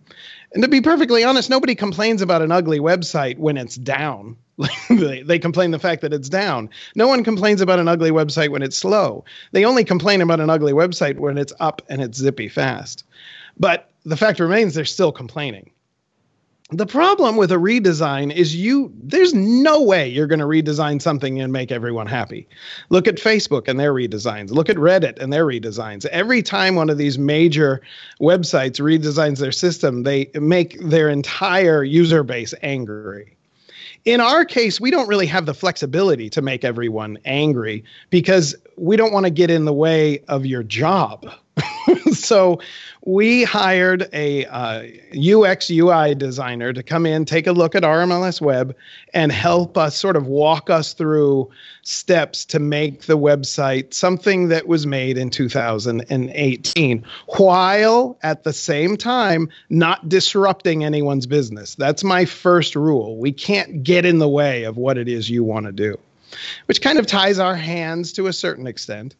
[0.53, 4.38] And to be perfectly honest, nobody complains about an ugly website when it's down.
[4.89, 6.70] they, they complain the fact that it's down.
[6.95, 9.24] No one complains about an ugly website when it's slow.
[9.51, 13.03] They only complain about an ugly website when it's up and it's zippy fast.
[13.59, 15.72] But the fact remains they're still complaining.
[16.72, 21.39] The problem with a redesign is you there's no way you're going to redesign something
[21.39, 22.45] and make everyone happy.
[22.89, 24.51] Look at Facebook and their redesigns.
[24.51, 26.05] Look at Reddit and their redesigns.
[26.07, 27.82] Every time one of these major
[28.20, 33.38] websites redesigns their system, they make their entire user base angry.
[34.03, 38.97] In our case, we don't really have the flexibility to make everyone angry because we
[38.97, 41.32] don't want to get in the way of your job.
[42.11, 42.59] so
[43.05, 44.83] we hired a uh,
[45.15, 48.75] UX UI designer to come in, take a look at RMLS Web,
[49.13, 51.49] and help us sort of walk us through
[51.83, 57.05] steps to make the website something that was made in 2018,
[57.37, 61.75] while at the same time not disrupting anyone's business.
[61.75, 63.17] That's my first rule.
[63.17, 65.97] We can't get in the way of what it is you want to do,
[66.65, 69.15] which kind of ties our hands to a certain extent.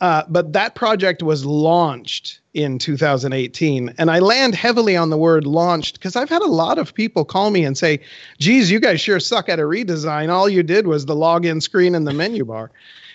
[0.00, 3.94] Uh, but that project was launched in 2018.
[3.98, 7.24] And I land heavily on the word launched because I've had a lot of people
[7.24, 8.00] call me and say,
[8.38, 10.30] geez, you guys sure suck at a redesign.
[10.30, 12.70] All you did was the login screen and the menu bar.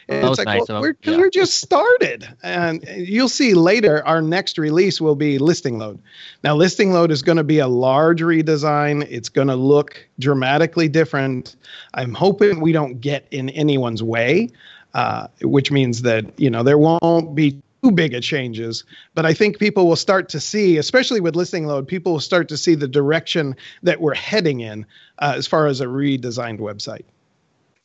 [0.09, 1.17] And it's like, nice well, we're, yeah.
[1.17, 2.27] we're just started.
[2.41, 5.99] And you'll see later our next release will be Listing Load.
[6.43, 9.05] Now, Listing Load is going to be a large redesign.
[9.07, 11.55] It's going to look dramatically different.
[11.93, 14.49] I'm hoping we don't get in anyone's way,
[14.93, 18.83] uh, which means that, you know, there won't be too big of changes,
[19.15, 22.49] but I think people will start to see, especially with listing load, people will start
[22.49, 24.85] to see the direction that we're heading in
[25.19, 27.05] uh, as far as a redesigned website.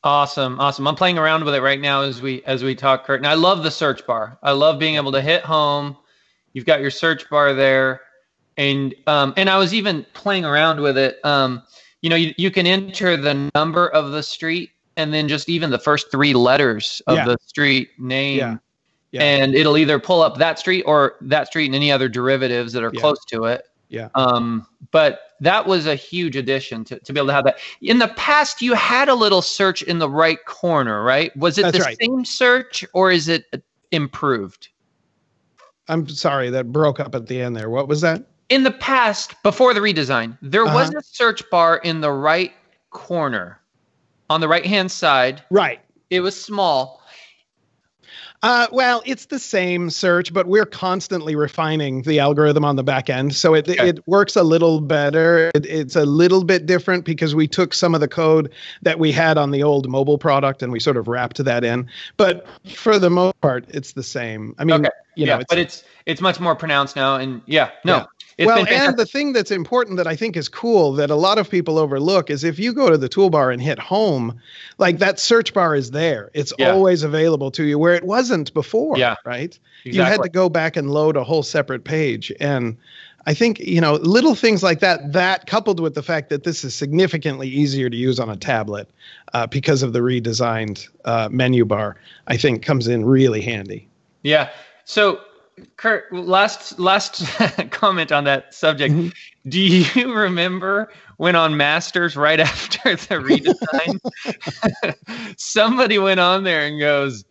[0.03, 0.87] Awesome, awesome.
[0.87, 3.21] I'm playing around with it right now as we as we talk, Kurt.
[3.21, 4.39] And I love the search bar.
[4.43, 5.97] I love being able to hit home.
[6.53, 8.03] You've got your search bar there,
[8.59, 11.25] and um, and I was even playing around with it.
[11.25, 11.63] Um,
[12.03, 15.71] you know, you, you can enter the number of the street and then just even
[15.71, 17.25] the first three letters of yeah.
[17.27, 18.39] the street name.
[18.39, 18.57] Yeah.
[19.13, 19.23] Yeah.
[19.23, 22.83] And it'll either pull up that street or that street and any other derivatives that
[22.83, 23.63] are close to it.
[23.89, 24.09] Yeah.
[24.17, 27.59] Um, but that was a huge addition to, to be able to have that.
[27.81, 31.37] In the past, you had a little search in the right corner, right?
[31.37, 31.97] Was it That's the right.
[32.01, 33.45] same search or is it
[33.93, 34.69] improved?
[35.87, 37.71] I'm sorry, that broke up at the end there.
[37.71, 38.25] What was that?
[38.49, 40.75] In the past, before the redesign, there uh-huh.
[40.75, 42.53] was a search bar in the right
[42.91, 43.61] corner
[44.35, 45.43] on the right hand side.
[45.49, 45.81] Right.
[46.11, 47.01] It was small.
[48.43, 53.09] Uh, well, it's the same search, but we're constantly refining the algorithm on the back
[53.09, 53.89] end, so it okay.
[53.89, 55.51] it works a little better.
[55.55, 59.13] It, it's a little bit different because we took some of the code that we
[59.13, 61.89] had on the old mobile product and we sort of wrapped that in.
[62.19, 64.55] But for the most part, it's the same.
[64.59, 64.91] I mean, okay.
[65.15, 68.07] you yeah, know, it's, but it's it's much more pronounced now, and yeah, no, yeah.
[68.37, 71.39] It's well, and the thing that's important that I think is cool that a lot
[71.39, 74.41] of people overlook is if you go to the toolbar and hit home,
[74.79, 76.31] like that search bar is there.
[76.35, 76.73] It's yeah.
[76.73, 78.99] always available to you where it wasn't before.
[78.99, 79.15] Yeah.
[79.25, 79.57] Right.
[79.85, 79.93] Exactly.
[79.93, 82.33] You had to go back and load a whole separate page.
[82.41, 82.77] And
[83.27, 86.65] I think, you know, little things like that, that coupled with the fact that this
[86.65, 88.91] is significantly easier to use on a tablet
[89.33, 93.89] uh, because of the redesigned uh, menu bar, I think comes in really handy.
[94.23, 94.51] Yeah.
[94.85, 95.21] So
[95.77, 97.25] Kurt, last last
[97.71, 98.95] comment on that subject.
[98.95, 99.09] Mm-hmm.
[99.49, 103.99] Do you remember when on Masters right after the redesign,
[105.39, 107.25] somebody went on there and goes,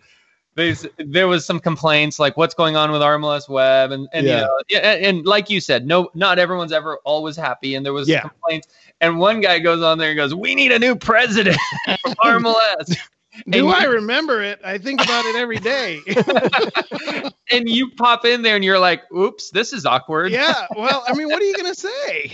[0.56, 4.36] "There's there was some complaints like what's going on with RMLS Web and and yeah.
[4.36, 7.94] you know and, and, like you said, no, not everyone's ever always happy, and there
[7.94, 8.22] was yeah.
[8.22, 8.68] complaints.
[9.02, 11.58] And one guy goes on there and goes, "We need a new president
[12.02, 12.98] for RMLS."
[13.50, 14.60] Do I remember it?
[14.64, 16.00] I think about it every day.
[17.52, 20.32] and you pop in there and you're like, oops, this is awkward.
[20.32, 20.68] Yeah.
[20.76, 22.32] Well, I mean, what are you going to say?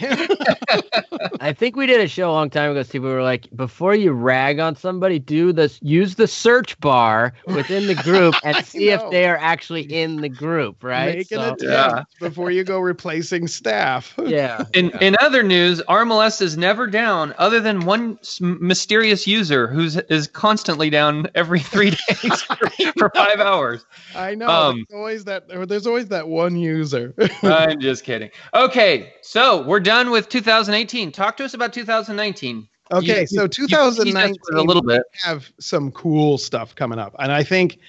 [1.42, 3.04] I think we did a show a long time ago, Steve.
[3.04, 7.88] We were like, before you rag on somebody, do this, use the search bar within
[7.88, 11.18] the group and see if they are actually in the group, right?
[11.18, 12.04] Make so, an attempt yeah.
[12.20, 14.14] before you go replacing staff.
[14.18, 14.66] Yeah.
[14.74, 20.89] In, in other news, RMLS is never down other than one mysterious user who's constantly
[20.90, 23.86] down every three days for, for five hours.
[24.16, 24.50] I know.
[24.50, 25.48] Um, there's always that.
[25.68, 27.14] There's always that one user.
[27.44, 28.30] I'm just kidding.
[28.54, 31.12] Okay, so we're done with 2018.
[31.12, 32.68] Talk to us about 2019.
[32.92, 37.44] Okay, you, so 2019 a little bit have some cool stuff coming up, and I
[37.44, 37.80] think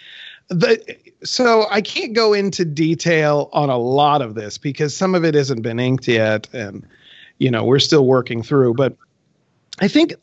[0.48, 5.24] the so I can't go into detail on a lot of this because some of
[5.24, 6.86] it hasn't been inked yet, and
[7.38, 8.74] you know we're still working through.
[8.74, 8.94] But
[9.80, 10.14] I think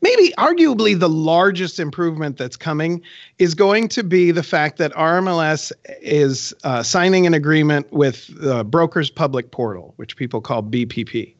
[0.00, 3.02] maybe arguably the largest improvement that's coming
[3.38, 8.64] is going to be the fact that RMLS is uh, signing an agreement with the
[8.64, 11.34] Brokers Public Portal, which people call BPP.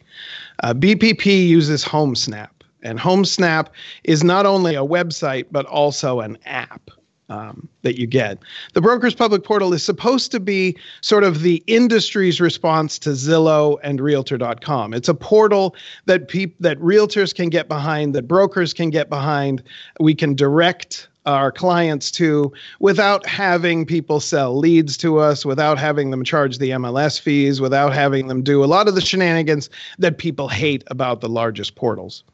[0.63, 2.51] Uh, BPP uses HomeSnap,
[2.83, 3.69] and HomeSnap
[4.05, 6.91] is not only a website but also an app
[7.29, 8.39] um, that you get.
[8.75, 13.79] The Brokers Public Portal is supposed to be sort of the industry's response to Zillow
[13.83, 14.95] and Realtor.com.
[14.95, 15.75] It's a portal
[16.07, 19.63] that peop- that realtors can get behind, that brokers can get behind.
[20.01, 22.51] We can direct our clients to
[22.81, 27.93] without having people sell leads to us, without having them charge the MLS fees, without
[27.93, 29.69] having them do a lot of the shenanigans
[29.99, 32.25] that people hate about the largest portals.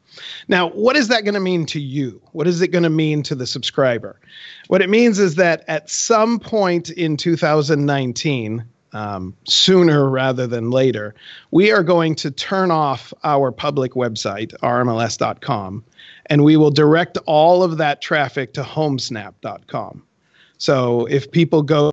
[0.47, 2.21] Now, what is that going to mean to you?
[2.31, 4.19] What is it going to mean to the subscriber?
[4.67, 8.63] What it means is that at some point in 2019,
[8.93, 11.13] um, sooner rather than later,
[11.51, 15.83] we are going to turn off our public website, rmls.com,
[16.27, 20.01] and we will direct all of that traffic to homesnap.com.
[20.57, 21.91] So if people go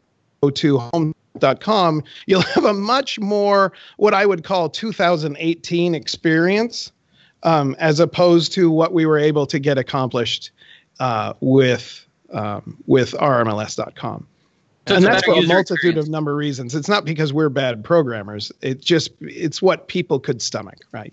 [0.55, 6.93] to home.com, you'll have a much more what I would call 2018 experience
[7.43, 10.51] um, as opposed to what we were able to get accomplished
[11.01, 14.27] uh, with um, with rmls.com.
[14.89, 16.07] So and that's for a multitude experience.
[16.07, 16.75] of number of reasons.
[16.75, 18.51] It's not because we're bad programmers.
[18.63, 21.13] It's just it's what people could stomach, right?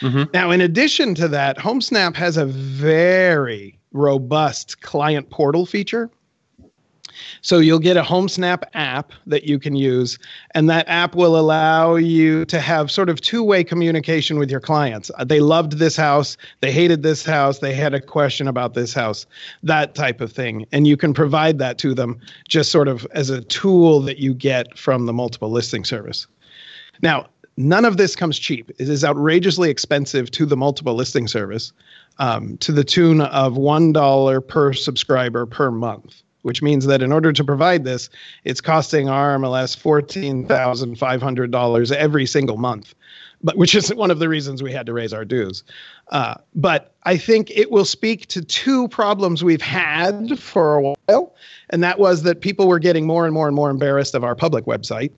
[0.00, 0.24] Mm-hmm.
[0.34, 6.10] Now, in addition to that, HomeSnap has a very robust client portal feature.
[7.42, 10.18] So you'll get a HomeSnap app that you can use,
[10.54, 15.10] and that app will allow you to have sort of two-way communication with your clients.
[15.16, 18.92] Uh, They loved this house, they hated this house, they had a question about this
[18.92, 19.26] house,
[19.62, 20.66] that type of thing.
[20.72, 24.34] And you can provide that to them just sort of as a tool that you
[24.34, 26.26] get from the multiple listing service.
[27.02, 28.70] Now, none of this comes cheap.
[28.78, 31.72] It is outrageously expensive to the multiple listing service,
[32.18, 37.32] um, to the tune of $1 per subscriber per month which means that in order
[37.32, 38.10] to provide this,
[38.44, 42.94] it's costing RMLS $14,500 every single month,
[43.42, 45.64] but which is one of the reasons we had to raise our dues.
[46.12, 51.34] Uh, but I think it will speak to two problems we've had for a while,
[51.70, 54.34] and that was that people were getting more and more and more embarrassed of our
[54.34, 55.12] public website,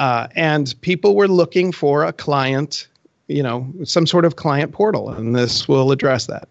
[0.00, 2.88] uh, and people were looking for a client,
[3.28, 6.48] you know, some sort of client portal, and this will address that.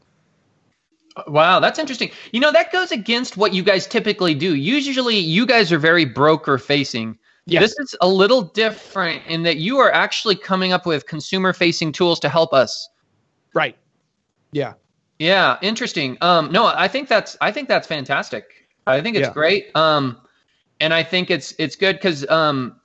[1.28, 2.12] Wow, that's interesting.
[2.32, 4.56] You know, that goes against what you guys typically do.
[4.56, 7.18] Usually, you guys are very broker facing.
[7.46, 7.62] Yes.
[7.62, 11.92] This is a little different in that you are actually coming up with consumer facing
[11.92, 12.90] tools to help us.
[13.54, 13.78] Right.
[14.54, 14.74] Yeah.
[15.20, 16.18] Yeah, interesting.
[16.22, 18.46] Um, no, I think that's I think that's fantastic.
[18.88, 19.34] I think it's Yeah.
[19.34, 19.76] great.
[19.76, 20.18] Um,
[20.80, 22.80] and I think it's it's good because um,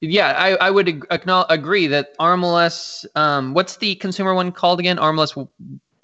[0.00, 1.06] yeah, I I would ag-
[1.48, 4.98] agree that RMLS Um, what's the consumer one called again?
[4.98, 5.48] RMLS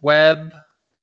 [0.00, 0.52] Web.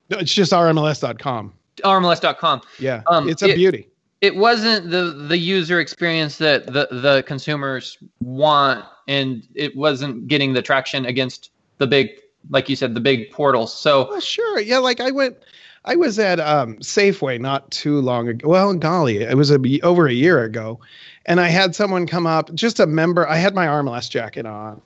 [0.10, 1.54] No, It's just RMLS.com.
[1.84, 2.62] RMLS.com.
[2.80, 3.02] Yeah.
[3.08, 3.88] Um, it's a it- beauty.
[4.22, 10.54] it wasn't the the user experience that the the consumers want and it wasn't getting
[10.54, 12.10] the traction against the big
[12.50, 14.60] like you said the big portals so Well, sure.
[14.60, 15.38] Yeah, like I went,
[15.86, 18.48] I was at um, Safeway not too long ago.
[18.50, 20.80] Well, golly, it was a, over a year ago,
[21.26, 23.28] and I had someone come up, just a member.
[23.28, 24.82] I had my RMLS jacket on,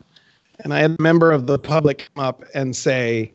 [0.59, 3.31] and I had a member of the public come up and say,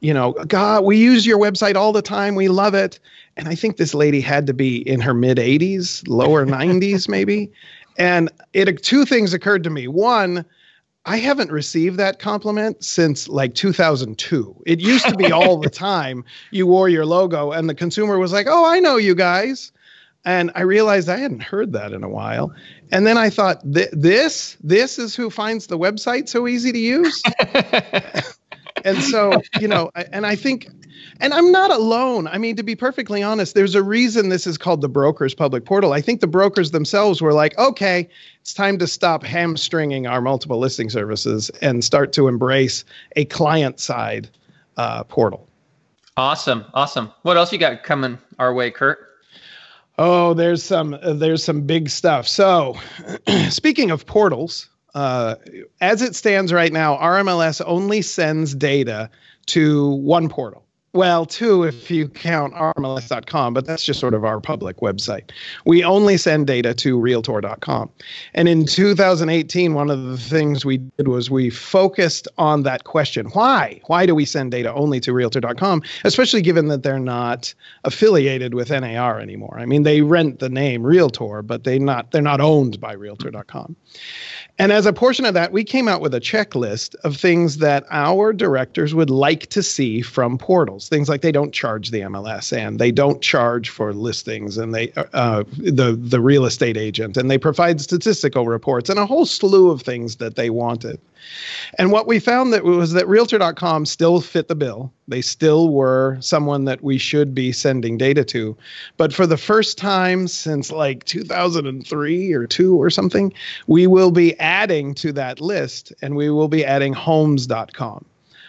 [0.00, 2.34] you know, God, we use your website all the time.
[2.34, 2.98] We love it.
[3.36, 7.50] And I think this lady had to be in her mid 80s, lower 90s, maybe.
[7.96, 9.88] And it two things occurred to me.
[9.88, 10.44] One,
[11.04, 14.62] I haven't received that compliment since like 2002.
[14.66, 18.32] It used to be all the time you wore your logo, and the consumer was
[18.32, 19.72] like, "Oh, I know you guys,"
[20.24, 22.52] and I realized I hadn't heard that in a while.
[22.92, 27.22] And then I thought, "This, this is who finds the website so easy to use."
[28.84, 30.68] and so you know I- and i think
[31.20, 32.26] and i'm not alone.
[32.26, 35.64] I mean to be perfectly honest there's a reason this is called the brokers public
[35.64, 35.92] portal.
[35.92, 38.08] I think the brokers themselves were like okay
[38.40, 42.84] it's time to stop hamstringing our multiple listing services and start to embrace
[43.16, 44.28] a client side
[44.76, 45.48] uh, portal.
[46.16, 46.64] Awesome.
[46.74, 47.12] Awesome.
[47.22, 48.98] What else you got coming our way kurt?
[49.98, 52.26] Oh, there's some uh, there's some big stuff.
[52.26, 52.76] So,
[53.50, 55.36] speaking of portals, uh,
[55.80, 59.10] as it stands right now, RMLS only sends data
[59.46, 60.64] to one portal.
[60.98, 65.30] Well, two if you count RMLS.com, but that's just sort of our public website.
[65.64, 67.88] We only send data to Realtor.com.
[68.34, 73.26] And in 2018, one of the things we did was we focused on that question
[73.26, 73.80] why?
[73.86, 78.70] Why do we send data only to Realtor.com, especially given that they're not affiliated with
[78.70, 79.56] NAR anymore?
[79.56, 83.76] I mean, they rent the name Realtor, but they not they're not owned by Realtor.com.
[84.58, 87.86] And as a portion of that, we came out with a checklist of things that
[87.90, 90.87] our directors would like to see from portals.
[90.88, 94.92] Things like they don't charge the MLS and they don't charge for listings and they
[95.12, 99.70] uh, the the real estate agent and they provide statistical reports and a whole slew
[99.70, 100.98] of things that they wanted.
[101.78, 104.92] And what we found that was that realtor.com still fit the bill.
[105.08, 108.56] They still were someone that we should be sending data to.
[108.96, 113.32] But for the first time since like 2003 or 2 or something,
[113.66, 118.04] we will be adding to that list and we will be adding homes.com.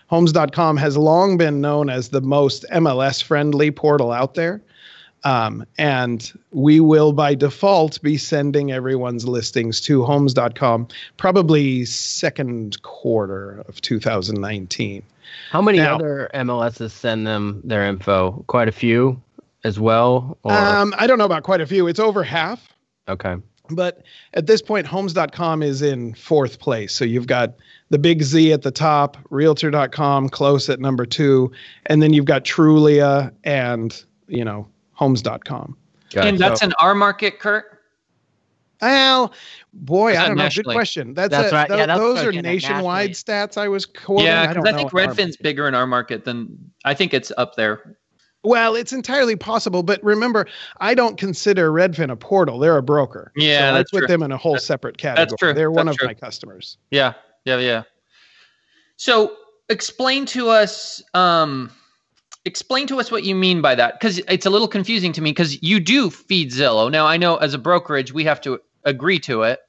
[0.09, 4.61] Homes.com has long been known as the most MLS friendly portal out there.
[5.23, 10.87] Um, and we will by default be sending everyone's listings to homes.com
[11.17, 15.03] probably second quarter of 2019.
[15.51, 18.43] How many Now- other MLSs send them their info?
[18.47, 19.21] Quite a few
[19.65, 20.37] as well.
[20.43, 21.87] Or, Um, I don't know about quite a few.
[21.87, 22.73] It's over half.
[23.07, 23.35] okay.
[23.71, 24.01] But
[24.33, 26.91] at this point, homes.com is in fourth place.
[26.95, 27.53] So you've got
[27.89, 31.51] the big Z at the top, realtor.com close at number two,
[31.87, 35.75] and then you've got Trulia and, you know, homes.com.
[36.11, 36.39] Got and it.
[36.39, 37.65] that's So- in our market kurt
[38.81, 39.33] Well,
[39.73, 40.49] boy, Is I that don't know.
[40.49, 41.13] Good question.
[41.13, 41.67] That's, That's a, right.
[41.67, 44.25] tho- Yeah, that's those are nationwide stats I was quoting.
[44.25, 47.31] yeah I because don't I, think redfin's bigger in our market than i think it's
[47.37, 47.97] up there
[48.43, 50.47] Well, it's entirely possible, but remember,
[50.79, 52.57] I don't consider Redfin a portal.
[52.57, 53.33] They're a broker.
[53.35, 54.07] Yeah, so I that's put true.
[54.07, 55.25] them in a whole separate category.
[55.25, 55.53] That's true.
[55.53, 56.07] They're one That's of true.
[56.07, 56.77] my customers.
[56.89, 57.13] Yeah,
[57.45, 57.83] yeah, yeah.
[58.97, 59.35] So
[59.69, 61.71] explain to us, um,
[62.45, 65.31] explain to us what you mean by that because it's a little confusing to me
[65.31, 66.91] because you do feed Zillow.
[66.91, 69.59] Now I know as a brokerage we have to agree to it,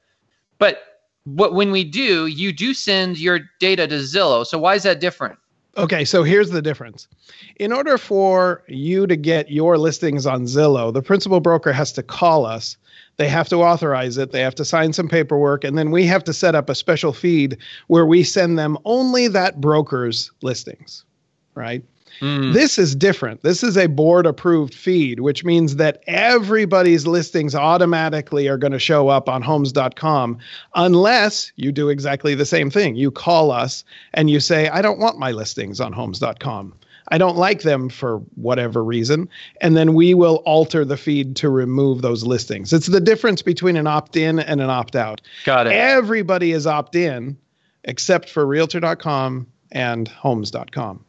[0.57, 0.83] but
[1.25, 4.45] but when we do, you do send your data to Zillow.
[4.45, 5.37] So why is that different?
[5.77, 7.07] Okay, so here's the difference.
[7.55, 12.03] In order for you to get your listings on Zillow, the principal broker has to
[12.03, 12.75] call us.
[13.17, 14.31] They have to authorize it.
[14.31, 15.63] They have to sign some paperwork.
[15.63, 17.57] And then we have to set up a special feed
[17.87, 21.05] where we send them only that broker's listings,
[21.53, 21.83] right?
[22.19, 22.53] Mm.
[22.53, 23.41] This is different.
[23.41, 28.79] This is a board approved feed, which means that everybody's listings automatically are going to
[28.79, 30.37] show up on homes.com
[30.75, 32.95] unless you do exactly the same thing.
[32.95, 33.83] You call us
[34.13, 36.73] and you say, I don't want my listings on homes.com.
[37.09, 39.29] I don't like them for whatever reason.
[39.61, 42.73] And then we will alter the feed to remove those listings.
[42.73, 45.21] It's the difference between an opt in and an opt out.
[45.45, 45.73] Got it.
[45.73, 47.37] Everybody is opt in
[47.83, 51.03] except for realtor.com and homes.com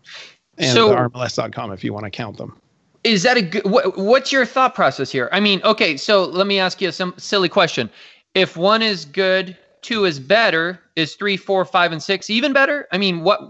[0.58, 2.56] and so, RMLS.com if you want to count them.
[3.04, 3.64] Is that a good?
[3.64, 5.28] What, what's your thought process here?
[5.32, 7.90] I mean, okay, so let me ask you a some silly question.
[8.34, 10.80] If one is good, two is better.
[10.94, 12.86] Is three, four, five, and six even better?
[12.92, 13.40] I mean, what?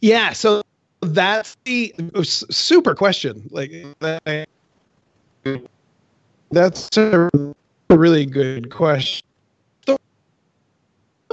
[0.00, 0.62] Yeah, so
[1.00, 3.48] that's the super question.
[3.50, 3.72] Like
[6.50, 7.30] that's a
[7.90, 9.22] really good question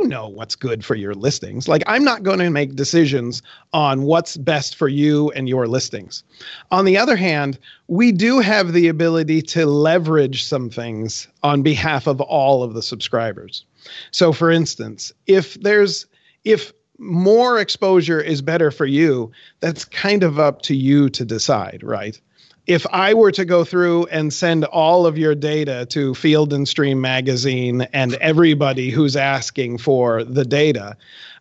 [0.08, 1.68] know what's good for your listings.
[1.68, 3.42] Like, I'm not going to make decisions
[3.74, 6.24] on what's best for you and your listings.
[6.72, 12.08] On the other hand, we do have the ability to leverage some things on behalf
[12.08, 13.66] of all of the subscribers.
[14.12, 16.06] So, for instance, if there's,
[16.44, 21.82] if more exposure is better for you, that's kind of up to you to decide,
[21.84, 22.20] right?
[22.68, 26.68] if I were to go through and send all of your data to Field and
[26.68, 30.98] Stream magazine and everybody who's asking for the data,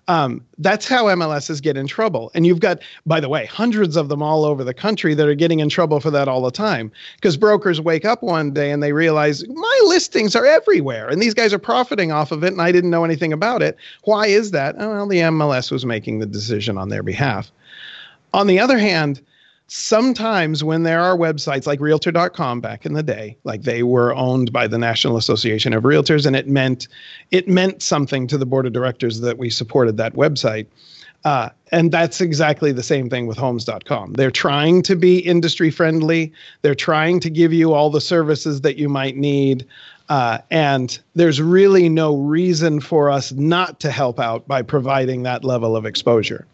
[0.09, 2.31] um, that's how MLSs get in trouble.
[2.35, 5.35] And you've got, by the way, hundreds of them all over the country that are
[5.35, 6.93] getting in trouble for that all the time.
[7.17, 11.35] Because brokers wake up one day and they realize my listings are everywhere and these
[11.35, 13.77] guys are profiting off of it and I didn't know anything about it.
[14.05, 14.77] Why is that?
[14.79, 17.51] Oh, well, the MLS was making the decision on their behalf.
[18.33, 19.21] On the other hand,
[19.69, 24.53] sometimes when there are websites like realtor.com back in the day like they were owned
[24.53, 26.87] by the national association of realtors and it meant
[27.33, 30.67] it meant something to the board of directors that we supported that website.
[31.25, 36.33] Uh, and that's exactly the same thing with homes.com they're trying to be industry friendly
[36.63, 39.67] they're trying to give you all the services that you might need.
[40.09, 45.43] Uh, and there's really no reason for us not to help out by providing that
[45.43, 46.47] level of exposure.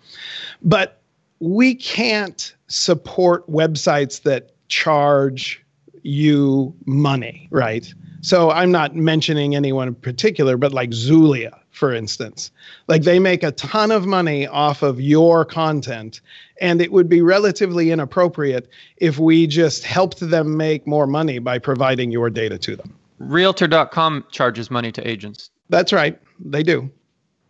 [0.63, 1.02] But
[1.43, 5.61] we can't support websites that charge
[6.03, 7.93] you money, right?
[8.21, 12.53] So I'm not mentioning anyone in particular, but like Zulia, for instance.
[12.87, 16.21] Like they make a ton of money off of your content,
[16.61, 18.69] and it would be relatively inappropriate
[18.99, 22.95] if we just helped them make more money by providing your data to them.
[23.19, 25.51] Realtor.com charges money to agents.
[25.71, 26.21] That's right.
[26.39, 26.89] They do.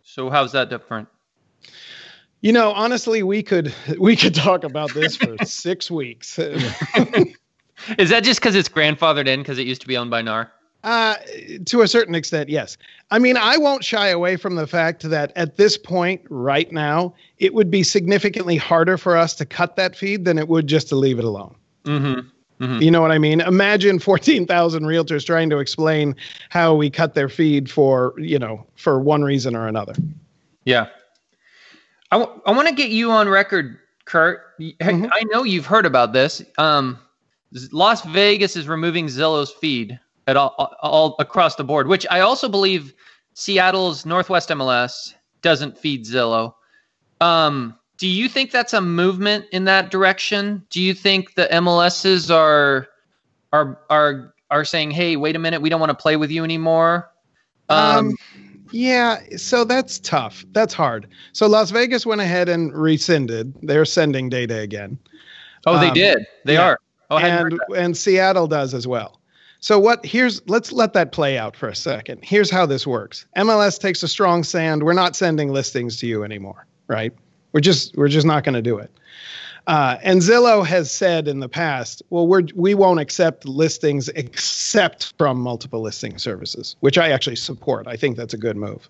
[0.01, 1.09] So how's that different?
[2.43, 6.37] You know, honestly, we could we could talk about this for six weeks.
[7.97, 10.51] Is that just because it's grandfathered in because it used to be owned by NAR?
[10.83, 11.15] Uh,
[11.65, 12.77] to a certain extent, yes.
[13.09, 17.13] I mean, I won't shy away from the fact that at this point, right now,
[17.37, 20.89] it would be significantly harder for us to cut that feed than it would just
[20.89, 21.55] to leave it alone.
[21.85, 22.27] Mm-hmm.
[22.63, 22.81] Mm-hmm.
[22.81, 23.39] You know what I mean?
[23.39, 26.17] Imagine 14,000 realtors trying to explain
[26.49, 29.93] how we cut their feed for, you know, for one reason or another.
[30.65, 30.87] Yeah.
[32.13, 34.59] I, w- I want to get you on record, Kurt.
[34.59, 35.07] Mm-hmm.
[35.11, 36.43] I know you've heard about this.
[36.59, 36.99] Um,
[37.71, 42.47] Las Vegas is removing Zillow's feed at all, all across the board, which I also
[42.47, 42.93] believe
[43.33, 46.53] Seattle's Northwest MLS doesn't feed Zillow.
[47.19, 50.63] Um, do you think that's a movement in that direction?
[50.69, 52.89] Do you think the MLSs are
[53.51, 56.43] are are are saying, "Hey, wait a minute, we don't want to play with you
[56.43, 57.09] anymore"?
[57.69, 58.15] Um, um
[58.73, 60.43] yeah, so that's tough.
[60.51, 61.07] That's hard.
[61.31, 63.53] So Las Vegas went ahead and rescinded.
[63.61, 64.97] They're sending data again.
[65.67, 66.25] Oh, they um, did.
[66.45, 66.69] They yeah.
[66.69, 66.79] are.
[67.11, 69.19] Oh, and and Seattle does as well.
[69.59, 72.21] So what here's let's let that play out for a second.
[72.23, 73.27] Here's how this works.
[73.37, 74.81] MLS takes a strong stand.
[74.81, 77.13] We're not sending listings to you anymore, right?
[77.51, 78.91] We're just we're just not going to do it.
[79.65, 85.13] Uh, and Zillow has said in the past, well, we're, we won't accept listings except
[85.17, 87.87] from multiple listing services, which I actually support.
[87.87, 88.89] I think that's a good move.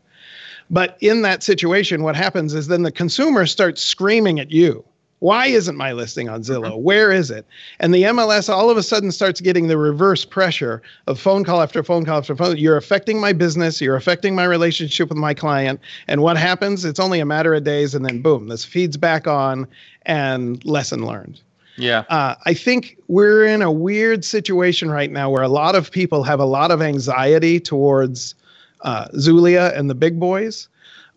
[0.70, 4.84] But in that situation, what happens is then the consumer starts screaming at you
[5.24, 6.78] Why isn't my listing on Zillow?
[6.78, 7.46] Where is it?
[7.80, 11.62] And the MLS all of a sudden starts getting the reverse pressure of phone call
[11.62, 12.58] after phone call after phone.
[12.58, 13.80] You're affecting my business.
[13.80, 15.80] You're affecting my relationship with my client.
[16.10, 16.84] And what happens?
[16.84, 19.66] It's only a matter of days, and then boom, this feeds back on,
[20.02, 21.40] and lesson learned.
[21.78, 22.04] Yeah.
[22.10, 26.24] Uh, I think we're in a weird situation right now where a lot of people
[26.24, 28.36] have a lot of anxiety towards
[28.82, 30.68] uh, Zulia and the big boys,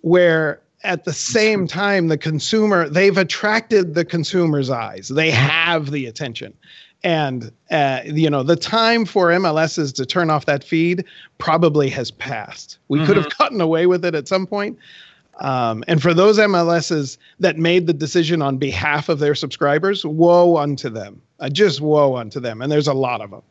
[0.03, 5.09] where at the same time the consumer they've attracted the consumer's eyes.
[5.09, 6.55] They have the attention.
[7.03, 11.05] And uh, you know the time for mls's to turn off that feed
[11.39, 12.79] probably has passed.
[12.89, 13.07] We mm-hmm.
[13.07, 14.79] could have gotten away with it at some point.
[15.39, 20.57] Um, and for those mls's that made the decision on behalf of their subscribers woe
[20.57, 21.23] unto them.
[21.39, 22.63] Uh, just woe unto them.
[22.63, 23.43] And there's a lot of them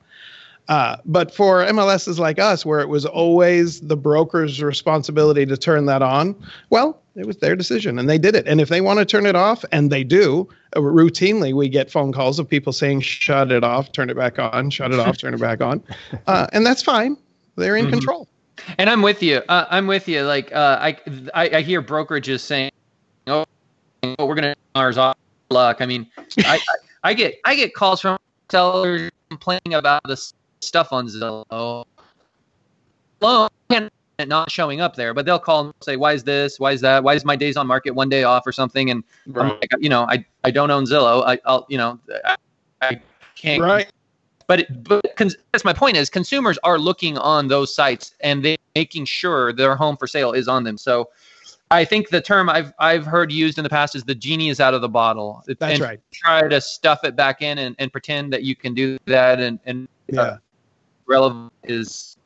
[0.68, 5.86] uh, but for MLSs like us, where it was always the broker's responsibility to turn
[5.86, 6.36] that on,
[6.70, 8.48] well, it was their decision and they did it.
[8.48, 11.90] And if they want to turn it off, and they do, uh, routinely we get
[11.90, 15.18] phone calls of people saying, shut it off, turn it back on, shut it off,
[15.18, 15.84] turn it back on.
[16.28, 17.18] Uh, and that's fine.
[17.56, 17.94] They're in mm-hmm.
[17.94, 18.28] control.
[18.78, 19.42] And I'm with you.
[19.48, 20.24] Uh, I'm with you.
[20.24, 20.98] Like uh, I,
[21.34, 22.72] I, I, hear brokerages saying,
[23.28, 23.46] "Oh,
[24.18, 25.18] we're gonna ours off
[25.50, 26.60] luck." I mean, I, I,
[27.04, 28.18] I, get I get calls from
[28.50, 31.86] sellers complaining about this stuff on Zillow.
[33.22, 33.50] Loan
[34.20, 36.60] not showing up there, but they'll call and say, "Why is this?
[36.60, 37.04] Why is that?
[37.04, 39.52] Why is my days on market one day off or something?" And right.
[39.52, 41.24] like, you know, I I don't own Zillow.
[41.26, 42.36] I, will you know, I,
[42.82, 43.02] I
[43.36, 43.62] can't.
[43.62, 43.90] Right.
[44.48, 48.46] But it, but cons- that's my point is consumers are looking on those sites and
[48.46, 50.78] they making sure their home for sale is on them.
[50.78, 51.10] So
[51.72, 54.60] I think the term I've I've heard used in the past is the genie is
[54.60, 55.44] out of the bottle.
[55.48, 56.00] That's and right.
[56.14, 59.60] Try to stuff it back in and, and pretend that you can do that and
[59.66, 60.38] and yeah.
[61.08, 62.18] Relevant is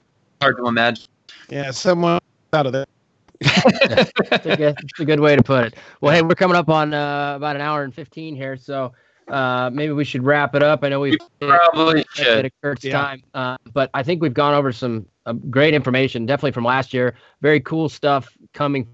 [0.42, 1.06] hard to imagine.
[1.50, 2.20] Yeah, someone
[2.54, 2.86] out of there.
[3.42, 5.76] that's, a good, that's a good way to put it.
[6.02, 8.92] Well, hey, we're coming up on uh, about an hour and 15 here, so
[9.30, 10.84] uh, maybe we should wrap it up.
[10.84, 12.46] I know we've probably should.
[12.46, 13.00] It Kurt's yeah.
[13.00, 16.94] time, uh, but I think we've gone over some uh, great information, definitely from last
[16.94, 17.16] year.
[17.42, 18.88] Very cool stuff coming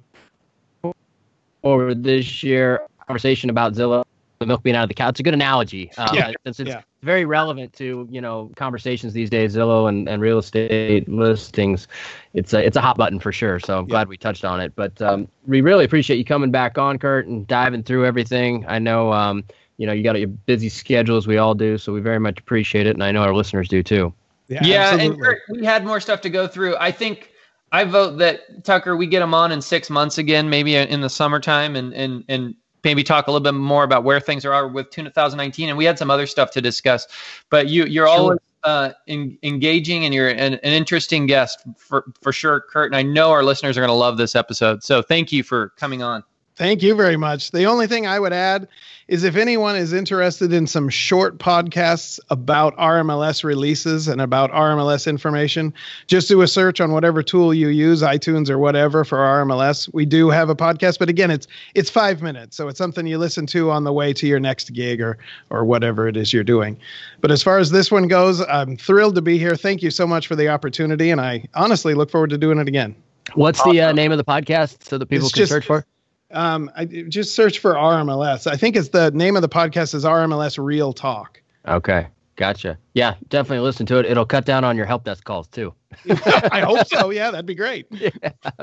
[1.64, 2.82] over this year.
[3.08, 4.06] Conversation about Zillow
[4.40, 5.10] the milk being out of the cow.
[5.10, 5.92] It's a good analogy.
[5.98, 6.32] Uh, yeah.
[6.46, 6.82] Since it's yeah.
[7.04, 11.88] very relevant to, you know, conversations these days, Zillow and, and real estate listings.
[12.34, 13.60] It's a, it's a hot button for sure.
[13.60, 13.90] So I'm yeah.
[13.90, 14.74] glad we touched on it.
[14.76, 18.66] But um, we really appreciate you coming back on, Kurt, and diving through everything.
[18.68, 19.44] I know, um,
[19.78, 21.78] you know, you got a busy schedule as we all do.
[21.78, 22.96] So we very much appreciate it.
[22.96, 24.14] And I know our listeners do too.
[24.48, 26.76] Yeah, yeah and Kurt, we had more stuff to go through.
[26.78, 27.32] I think
[27.72, 31.10] I vote that Tucker, we get him on in six months again, maybe in the
[31.10, 32.56] summertime, and and and
[32.86, 36.00] maybe talk a little bit more about where things are with 2019 and we had
[36.00, 37.08] some other stuff to discuss.
[37.50, 38.16] But you you're sure.
[38.16, 42.96] always uh, in, engaging and you're an, an, interesting guest for for sure kurt and
[42.96, 44.84] i know our listeners are going to love this episode.
[44.84, 46.24] So thank you for coming on
[46.56, 47.52] Thank you very much.
[47.52, 48.70] The only thing I would add
[49.10, 55.06] is if anyone is interested in some short podcasts about RMLS releases and about RMLS
[55.06, 55.74] information,
[56.08, 59.94] just do a search on whatever tool you use, iTunes or whatever for RMLS.
[59.94, 61.46] We do have a podcast, but again, it's
[61.76, 64.72] it's 5 minutes, so it's something you listen to on the way to your next
[64.72, 65.18] gig or
[65.50, 66.78] or whatever it is you're doing.
[67.20, 69.58] But as far as this one goes, I'm thrilled to be here.
[69.58, 72.68] Thank you so much for the opportunity and I honestly look forward to doing it
[72.70, 72.96] again.
[73.34, 75.86] What's the uh, name of the podcast so that people it's can just, search for?
[76.32, 78.48] Um, I just search for RMLS.
[78.48, 81.42] I think it's the name of the podcast is RMLS Real Talk.
[81.68, 82.78] Okay, gotcha.
[82.94, 84.06] Yeah, definitely listen to it.
[84.06, 85.74] It'll cut down on your help desk calls too.
[86.10, 87.10] I hope so.
[87.10, 87.88] Yeah, that'd be great.
[87.96, 88.10] Yeah.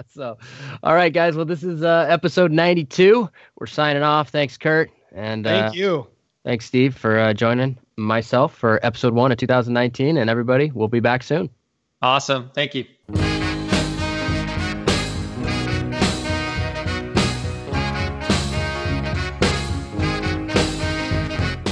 [0.08, 0.38] So,
[0.82, 1.36] all right, guys.
[1.36, 3.28] Well, this is uh, episode 92.
[3.58, 4.28] We're signing off.
[4.28, 4.90] Thanks, Kurt.
[5.12, 6.06] And thank uh, you.
[6.44, 10.16] Thanks, Steve, for uh, joining myself for episode one of 2019.
[10.16, 11.50] And everybody, we'll be back soon.
[12.02, 12.50] Awesome.
[12.54, 12.84] Thank you.